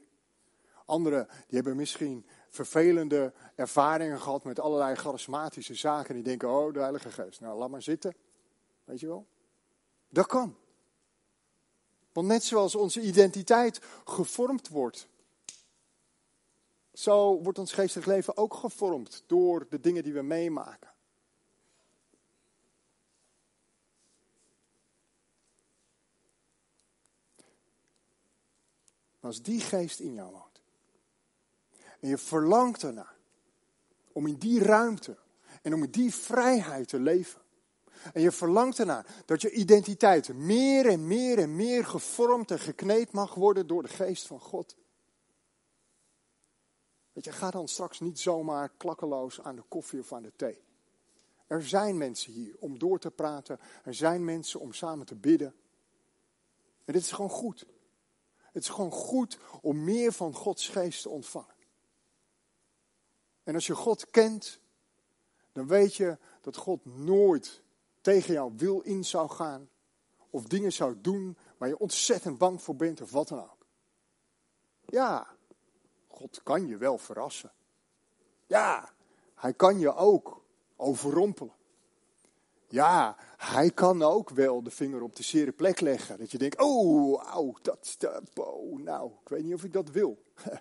Anderen 0.86 1.28
die 1.28 1.56
hebben 1.56 1.76
misschien 1.76 2.26
vervelende 2.50 3.34
ervaringen 3.56 4.20
gehad 4.20 4.44
met 4.44 4.60
allerlei 4.60 4.96
charismatische 4.96 5.76
zaken. 5.76 6.14
Die 6.14 6.24
denken, 6.24 6.50
oh, 6.50 6.74
de 6.74 6.80
Heilige 6.80 7.12
Geest. 7.12 7.40
Nou, 7.40 7.58
laat 7.58 7.70
maar 7.70 7.82
zitten. 7.82 8.16
Weet 8.84 9.00
je 9.00 9.08
wel? 9.08 9.28
Dat 10.10 10.26
kan. 10.26 10.56
Want 12.14 12.28
net 12.28 12.44
zoals 12.44 12.76
onze 12.76 13.02
identiteit 13.02 13.82
gevormd 14.06 14.68
wordt, 14.68 15.08
zo 16.94 17.42
wordt 17.42 17.60
ons 17.60 17.74
geestelijk 17.74 18.08
leven 18.08 18.38
ook 18.38 18.54
gevormd 18.54 19.24
door 19.28 19.68
de 19.70 19.80
dingen 19.80 20.04
die 20.04 20.14
we 20.14 20.22
meemaken. 20.22 20.90
Als 29.20 29.42
die 29.42 29.60
geest 29.60 30.00
in 30.00 30.14
jou 30.14 30.32
woont. 30.32 30.62
En 32.00 32.10
je 32.10 32.18
verlangt 32.18 32.84
ernaar 32.84 33.16
om 34.12 34.28
in 34.28 34.36
die 34.36 34.64
ruimte 34.64 35.18
en 35.62 35.74
om 35.74 35.84
in 35.84 35.92
die 35.92 36.14
vrijheid 36.14 36.88
te 36.88 37.00
leven. 37.00 37.42
En 38.14 38.22
je 38.22 38.32
verlangt 38.32 38.80
ernaar 38.80 39.24
dat 39.26 39.42
je 39.42 39.52
identiteit 39.52 40.34
meer 40.34 40.88
en 40.88 41.08
meer 41.08 41.40
en 41.40 41.56
meer 41.56 41.86
gevormd 41.86 42.52
en 42.52 42.60
gekneed 42.60 43.12
mag 43.12 43.34
worden 43.34 43.68
door 43.68 43.84
de 43.84 43.90
geest 43.90 44.28
van 44.28 44.40
God. 44.40 44.76
Weet 47.14 47.26
je, 47.26 47.32
ga 47.32 47.52
dan 47.52 47.68
straks 47.68 48.00
niet 48.00 48.20
zomaar 48.20 48.72
klakkeloos 48.78 49.42
aan 49.42 49.56
de 49.56 49.64
koffie 49.68 50.00
of 50.00 50.14
aan 50.14 50.24
de 50.24 50.34
thee. 50.36 50.62
Er 51.48 51.68
zijn 51.68 51.98
mensen 51.98 52.34
hier 52.34 52.56
om 52.60 52.80
door 52.80 53.00
te 53.00 53.12
praten. 53.12 53.60
Er 53.84 53.94
zijn 53.94 54.26
mensen 54.26 54.60
om 54.60 54.74
samen 54.74 55.06
te 55.06 55.16
bidden. 55.16 55.56
En 56.86 56.94
dit 56.94 57.02
is 57.02 57.12
gewoon 57.12 57.30
goed. 57.30 57.66
Het 58.52 58.64
is 58.64 58.70
gewoon 58.70 58.92
goed 58.92 59.38
om 59.62 59.84
meer 59.84 60.12
van 60.12 60.34
Gods 60.34 60.68
geest 60.68 61.02
te 61.02 61.10
ontvangen. 61.10 61.56
En 63.44 63.54
als 63.54 63.68
je 63.68 63.76
God 63.76 64.10
kent, 64.10 64.60
dan 65.52 65.68
weet 65.68 65.96
je 65.96 66.18
dat 66.42 66.56
God 66.56 66.86
nooit 66.86 67.62
tegen 68.02 68.34
jouw 68.34 68.54
wil 68.56 68.80
in 68.80 69.06
zou 69.06 69.30
gaan. 69.30 69.70
Of 70.30 70.44
dingen 70.44 70.74
zou 70.74 71.02
doen 71.02 71.38
waar 71.58 71.70
je 71.70 71.80
ontzettend 71.80 72.38
bang 72.38 72.62
voor 72.62 72.76
bent 72.76 73.02
of 73.02 73.12
wat 73.12 73.28
dan 73.28 73.40
ook. 73.40 73.66
Ja, 74.86 75.28
God 76.08 76.44
kan 76.44 76.68
je 76.68 76.78
wel 76.78 76.98
verrassen. 76.98 77.52
Ja, 78.46 78.90
hij 79.36 79.54
kan 79.54 79.80
je 79.80 79.96
ook 79.96 80.42
overrompelen. 80.76 81.54
Ja, 82.70 83.16
hij 83.38 83.72
kan 83.72 84.02
ook 84.02 84.30
wel 84.30 84.64
de 84.64 84.72
vinger 84.72 85.02
op 85.02 85.16
de 85.16 85.24
zere 85.24 85.52
plek 85.52 85.80
leggen. 85.80 86.18
Dat 86.18 86.32
je 86.32 86.38
denkt, 86.38 86.62
oh, 86.62 87.24
auw, 87.24 87.56
dat, 87.62 87.96
dat, 87.98 88.24
oh, 88.36 88.80
nou, 88.80 89.12
ik 89.22 89.30
weet 89.30 89.44
niet 89.44 89.54
of 89.54 89.64
ik 89.64 89.74
dat 89.74 89.90
wil. 89.90 90.24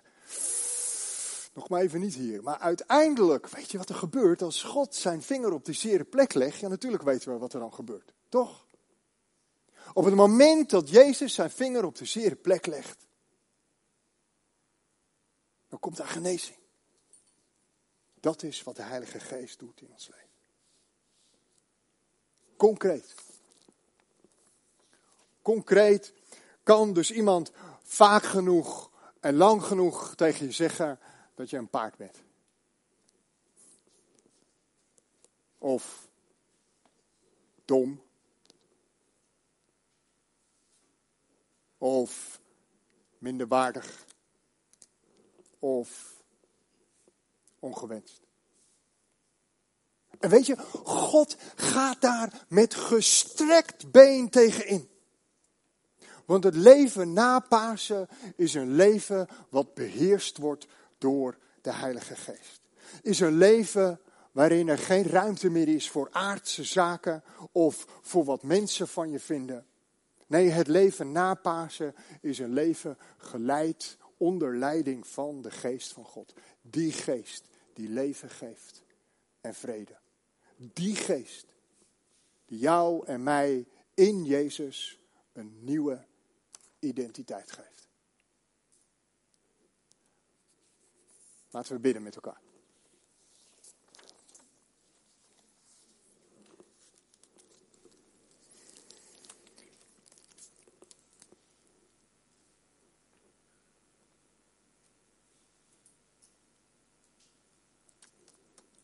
Nog 1.53 1.69
maar 1.69 1.81
even 1.81 1.99
niet 1.99 2.15
hier. 2.15 2.43
Maar 2.43 2.57
uiteindelijk, 2.57 3.49
weet 3.49 3.71
je 3.71 3.77
wat 3.77 3.89
er 3.89 3.95
gebeurt 3.95 4.41
als 4.41 4.63
God 4.63 4.95
zijn 4.95 5.21
vinger 5.21 5.53
op 5.53 5.65
de 5.65 5.73
zere 5.73 6.03
plek 6.03 6.33
legt? 6.33 6.59
Ja, 6.59 6.67
natuurlijk 6.67 7.03
weten 7.03 7.31
we 7.31 7.37
wat 7.37 7.53
er 7.53 7.59
dan 7.59 7.73
gebeurt. 7.73 8.13
Toch? 8.29 8.65
Op 9.93 10.05
het 10.05 10.15
moment 10.15 10.69
dat 10.69 10.89
Jezus 10.89 11.33
zijn 11.33 11.51
vinger 11.51 11.85
op 11.85 11.95
de 11.95 12.05
zere 12.05 12.35
plek 12.35 12.65
legt, 12.65 13.07
dan 15.69 15.79
komt 15.79 15.97
daar 15.97 16.07
genezing. 16.07 16.57
Dat 18.19 18.43
is 18.43 18.63
wat 18.63 18.75
de 18.75 18.83
Heilige 18.83 19.19
Geest 19.19 19.59
doet 19.59 19.81
in 19.81 19.91
ons 19.91 20.07
leven. 20.07 20.26
Concreet. 22.57 23.15
Concreet 25.41 26.13
kan 26.63 26.93
dus 26.93 27.11
iemand 27.11 27.51
vaak 27.83 28.23
genoeg 28.23 28.91
en 29.19 29.35
lang 29.35 29.63
genoeg 29.63 30.15
tegen 30.15 30.45
je 30.45 30.51
zeggen 30.51 30.99
dat 31.35 31.49
je 31.49 31.57
een 31.57 31.69
paard 31.69 31.97
bent. 31.97 32.21
Of 35.57 36.07
dom. 37.65 38.01
Of 41.77 42.39
minderwaardig. 43.17 44.05
Of 45.59 46.15
ongewenst. 47.59 48.26
En 50.19 50.29
weet 50.29 50.45
je, 50.45 50.57
God 50.83 51.37
gaat 51.55 52.01
daar 52.01 52.45
met 52.47 52.73
gestrekt 52.73 53.91
been 53.91 54.29
tegenin. 54.29 54.89
Want 56.25 56.43
het 56.43 56.55
leven 56.55 57.13
na 57.13 57.39
Pasen 57.39 58.07
is 58.35 58.53
een 58.53 58.71
leven 58.71 59.27
wat 59.49 59.73
beheerst 59.73 60.37
wordt 60.37 60.67
door 60.97 61.37
de 61.61 61.73
Heilige 61.73 62.15
Geest. 62.15 62.61
Is 63.01 63.19
een 63.19 63.37
leven 63.37 63.99
waarin 64.31 64.67
er 64.67 64.77
geen 64.77 65.03
ruimte 65.03 65.49
meer 65.49 65.67
is 65.67 65.89
voor 65.89 66.07
aardse 66.11 66.63
zaken 66.63 67.23
of 67.51 67.85
voor 68.01 68.23
wat 68.23 68.43
mensen 68.43 68.87
van 68.87 69.11
je 69.11 69.19
vinden. 69.19 69.65
Nee, 70.27 70.49
het 70.49 70.67
leven 70.67 71.11
na 71.11 71.33
Pasen 71.33 71.95
is 72.21 72.39
een 72.39 72.53
leven 72.53 72.97
geleid 73.17 73.97
onder 74.17 74.57
leiding 74.57 75.07
van 75.07 75.41
de 75.41 75.51
Geest 75.51 75.93
van 75.93 76.05
God. 76.05 76.33
Die 76.61 76.91
Geest 76.91 77.47
die 77.73 77.89
leven 77.89 78.29
geeft 78.29 78.83
en 79.41 79.53
vrede. 79.53 79.97
Die 80.57 80.95
Geest 80.95 81.45
die 82.45 82.59
jou 82.59 83.05
en 83.05 83.23
mij 83.23 83.67
in 83.93 84.25
Jezus 84.25 84.99
een 85.33 85.63
nieuwe 85.63 86.05
identiteit 86.79 87.51
geeft. 87.51 87.87
Laten 91.49 91.73
we 91.73 91.79
bidden 91.79 92.03
met 92.03 92.15
elkaar. 92.15 92.41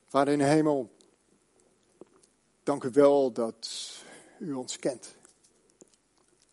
Vader 0.08 0.34
in 0.34 0.40
de 0.40 0.46
hemel, 0.46 0.92
dank 2.64 2.84
u 2.84 2.90
wel 2.90 3.32
dat 3.32 3.70
u 4.40 4.54
ons 4.54 4.80
kent 4.80 5.16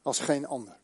als 0.03 0.19
geen 0.19 0.47
ander. 0.47 0.79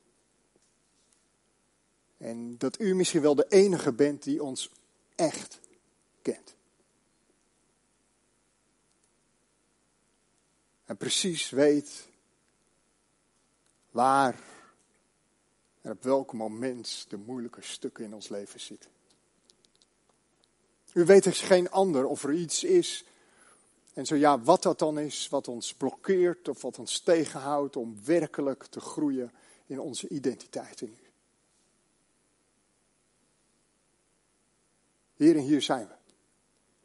En 2.17 2.59
dat 2.59 2.81
u 2.81 2.95
misschien 2.95 3.23
wel 3.23 3.35
de 3.35 3.49
enige 3.49 3.93
bent 3.93 4.23
die 4.23 4.43
ons 4.43 4.71
echt 5.15 5.61
kent. 6.23 6.55
En 10.85 10.97
precies 10.97 11.51
weet 11.51 12.09
waar 13.91 14.41
en 15.81 15.91
op 15.91 16.03
welk 16.03 16.33
moment 16.33 17.07
de 17.09 17.17
moeilijke 17.17 17.63
stukken 17.63 18.05
in 18.05 18.15
ons 18.15 18.29
leven 18.29 18.61
zitten. 18.61 18.91
U 20.93 21.05
weet 21.05 21.27
als 21.27 21.41
geen 21.41 21.71
ander 21.71 22.07
of 22.07 22.25
er 22.25 22.33
iets 22.33 22.65
is. 22.65 23.05
En 23.97 24.07
zo 24.07 24.15
ja, 24.15 24.41
wat 24.41 24.63
dat 24.63 24.79
dan 24.79 24.99
is, 24.99 25.29
wat 25.29 25.49
ons 25.49 25.75
blokkeert 25.75 26.49
of 26.49 26.63
wat 26.63 26.79
ons 26.79 27.01
tegenhoudt 27.01 27.77
om 27.77 28.05
werkelijk 28.05 28.65
te 28.65 28.81
groeien 28.81 29.33
in 29.67 29.81
onze 29.81 30.09
identiteit 30.09 30.81
in 30.81 30.89
u. 30.89 31.07
Hier 35.15 35.37
en 35.37 35.43
hier 35.43 35.63
zijn 35.63 35.89
we. 35.89 35.95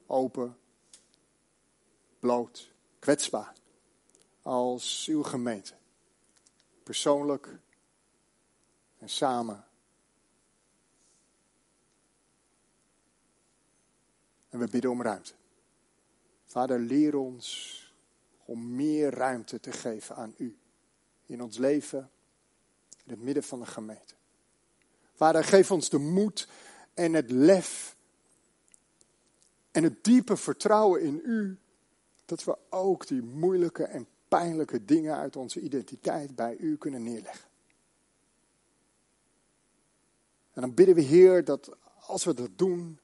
Open, 0.06 0.58
bloot, 2.20 2.72
kwetsbaar. 3.00 3.54
Als 4.42 5.06
uw 5.08 5.24
gemeente. 5.24 5.74
Persoonlijk 6.84 7.60
en 8.98 9.10
samen. 9.10 9.66
En 14.50 14.60
we 14.60 14.68
bidden 14.68 14.92
om 14.92 15.02
ruimte. 15.02 15.40
Vader, 16.52 16.80
leer 16.80 17.16
ons 17.16 17.78
om 18.46 18.76
meer 18.76 19.14
ruimte 19.14 19.60
te 19.60 19.72
geven 19.72 20.16
aan 20.16 20.34
U. 20.38 20.58
In 21.26 21.42
ons 21.42 21.58
leven, 21.58 22.10
in 23.06 23.12
het 23.12 23.22
midden 23.22 23.44
van 23.44 23.60
de 23.60 23.66
gemeente. 23.66 24.14
Vader, 25.14 25.44
geef 25.44 25.72
ons 25.72 25.90
de 25.90 25.98
moed 25.98 26.48
en 26.94 27.14
het 27.14 27.32
lef 27.32 27.96
en 29.72 29.84
het 29.84 30.04
diepe 30.04 30.38
vertrouwen 30.38 31.02
in 31.02 31.22
U, 31.24 31.58
dat 32.26 32.44
we 32.44 32.58
ook 32.70 33.08
die 33.08 33.22
moeilijke 33.22 33.84
en 33.84 34.08
pijnlijke 34.28 34.86
dingen 34.86 35.16
uit 35.16 35.36
onze 35.36 35.60
identiteit 35.60 36.36
bij 36.36 36.56
U 36.58 36.78
kunnen 36.78 37.04
neerleggen. 37.04 37.50
En 40.54 40.62
dan 40.62 40.74
bidden 40.74 40.96
we, 40.96 41.02
Heer, 41.02 41.44
dat 41.44 41.72
als 42.00 42.24
we 42.24 42.34
dat 42.34 42.58
doen, 42.58 43.00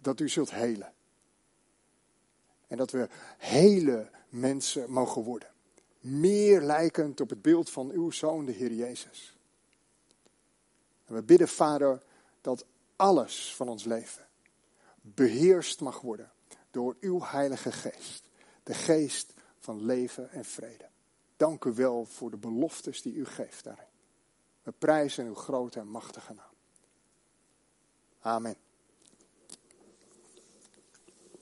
dat 0.00 0.20
U 0.20 0.28
zult 0.28 0.50
helen. 0.50 0.92
En 2.66 2.76
dat 2.76 2.90
we 2.90 3.08
hele 3.38 4.10
mensen 4.28 4.90
mogen 4.90 5.22
worden. 5.22 5.48
Meer 6.00 6.60
lijkend 6.60 7.20
op 7.20 7.30
het 7.30 7.42
beeld 7.42 7.70
van 7.70 7.90
uw 7.90 8.10
Zoon, 8.10 8.44
de 8.44 8.52
Heer 8.52 8.72
Jezus. 8.72 9.36
En 11.06 11.14
we 11.14 11.22
bidden, 11.22 11.48
Vader, 11.48 12.02
dat 12.40 12.64
alles 12.96 13.54
van 13.54 13.68
ons 13.68 13.84
leven 13.84 14.28
beheerst 15.00 15.80
mag 15.80 16.00
worden 16.00 16.32
door 16.70 16.96
uw 17.00 17.22
Heilige 17.22 17.72
Geest. 17.72 18.28
De 18.62 18.74
geest 18.74 19.34
van 19.58 19.84
leven 19.84 20.30
en 20.30 20.44
vrede. 20.44 20.88
Dank 21.36 21.64
u 21.64 21.72
wel 21.72 22.04
voor 22.04 22.30
de 22.30 22.36
beloftes 22.36 23.02
die 23.02 23.14
u 23.14 23.24
geeft 23.24 23.64
daarin. 23.64 23.86
We 24.62 24.72
prijzen 24.72 25.26
uw 25.26 25.34
grote 25.34 25.80
en 25.80 25.88
machtige 25.88 26.34
naam. 26.34 26.54
Amen. 28.20 28.69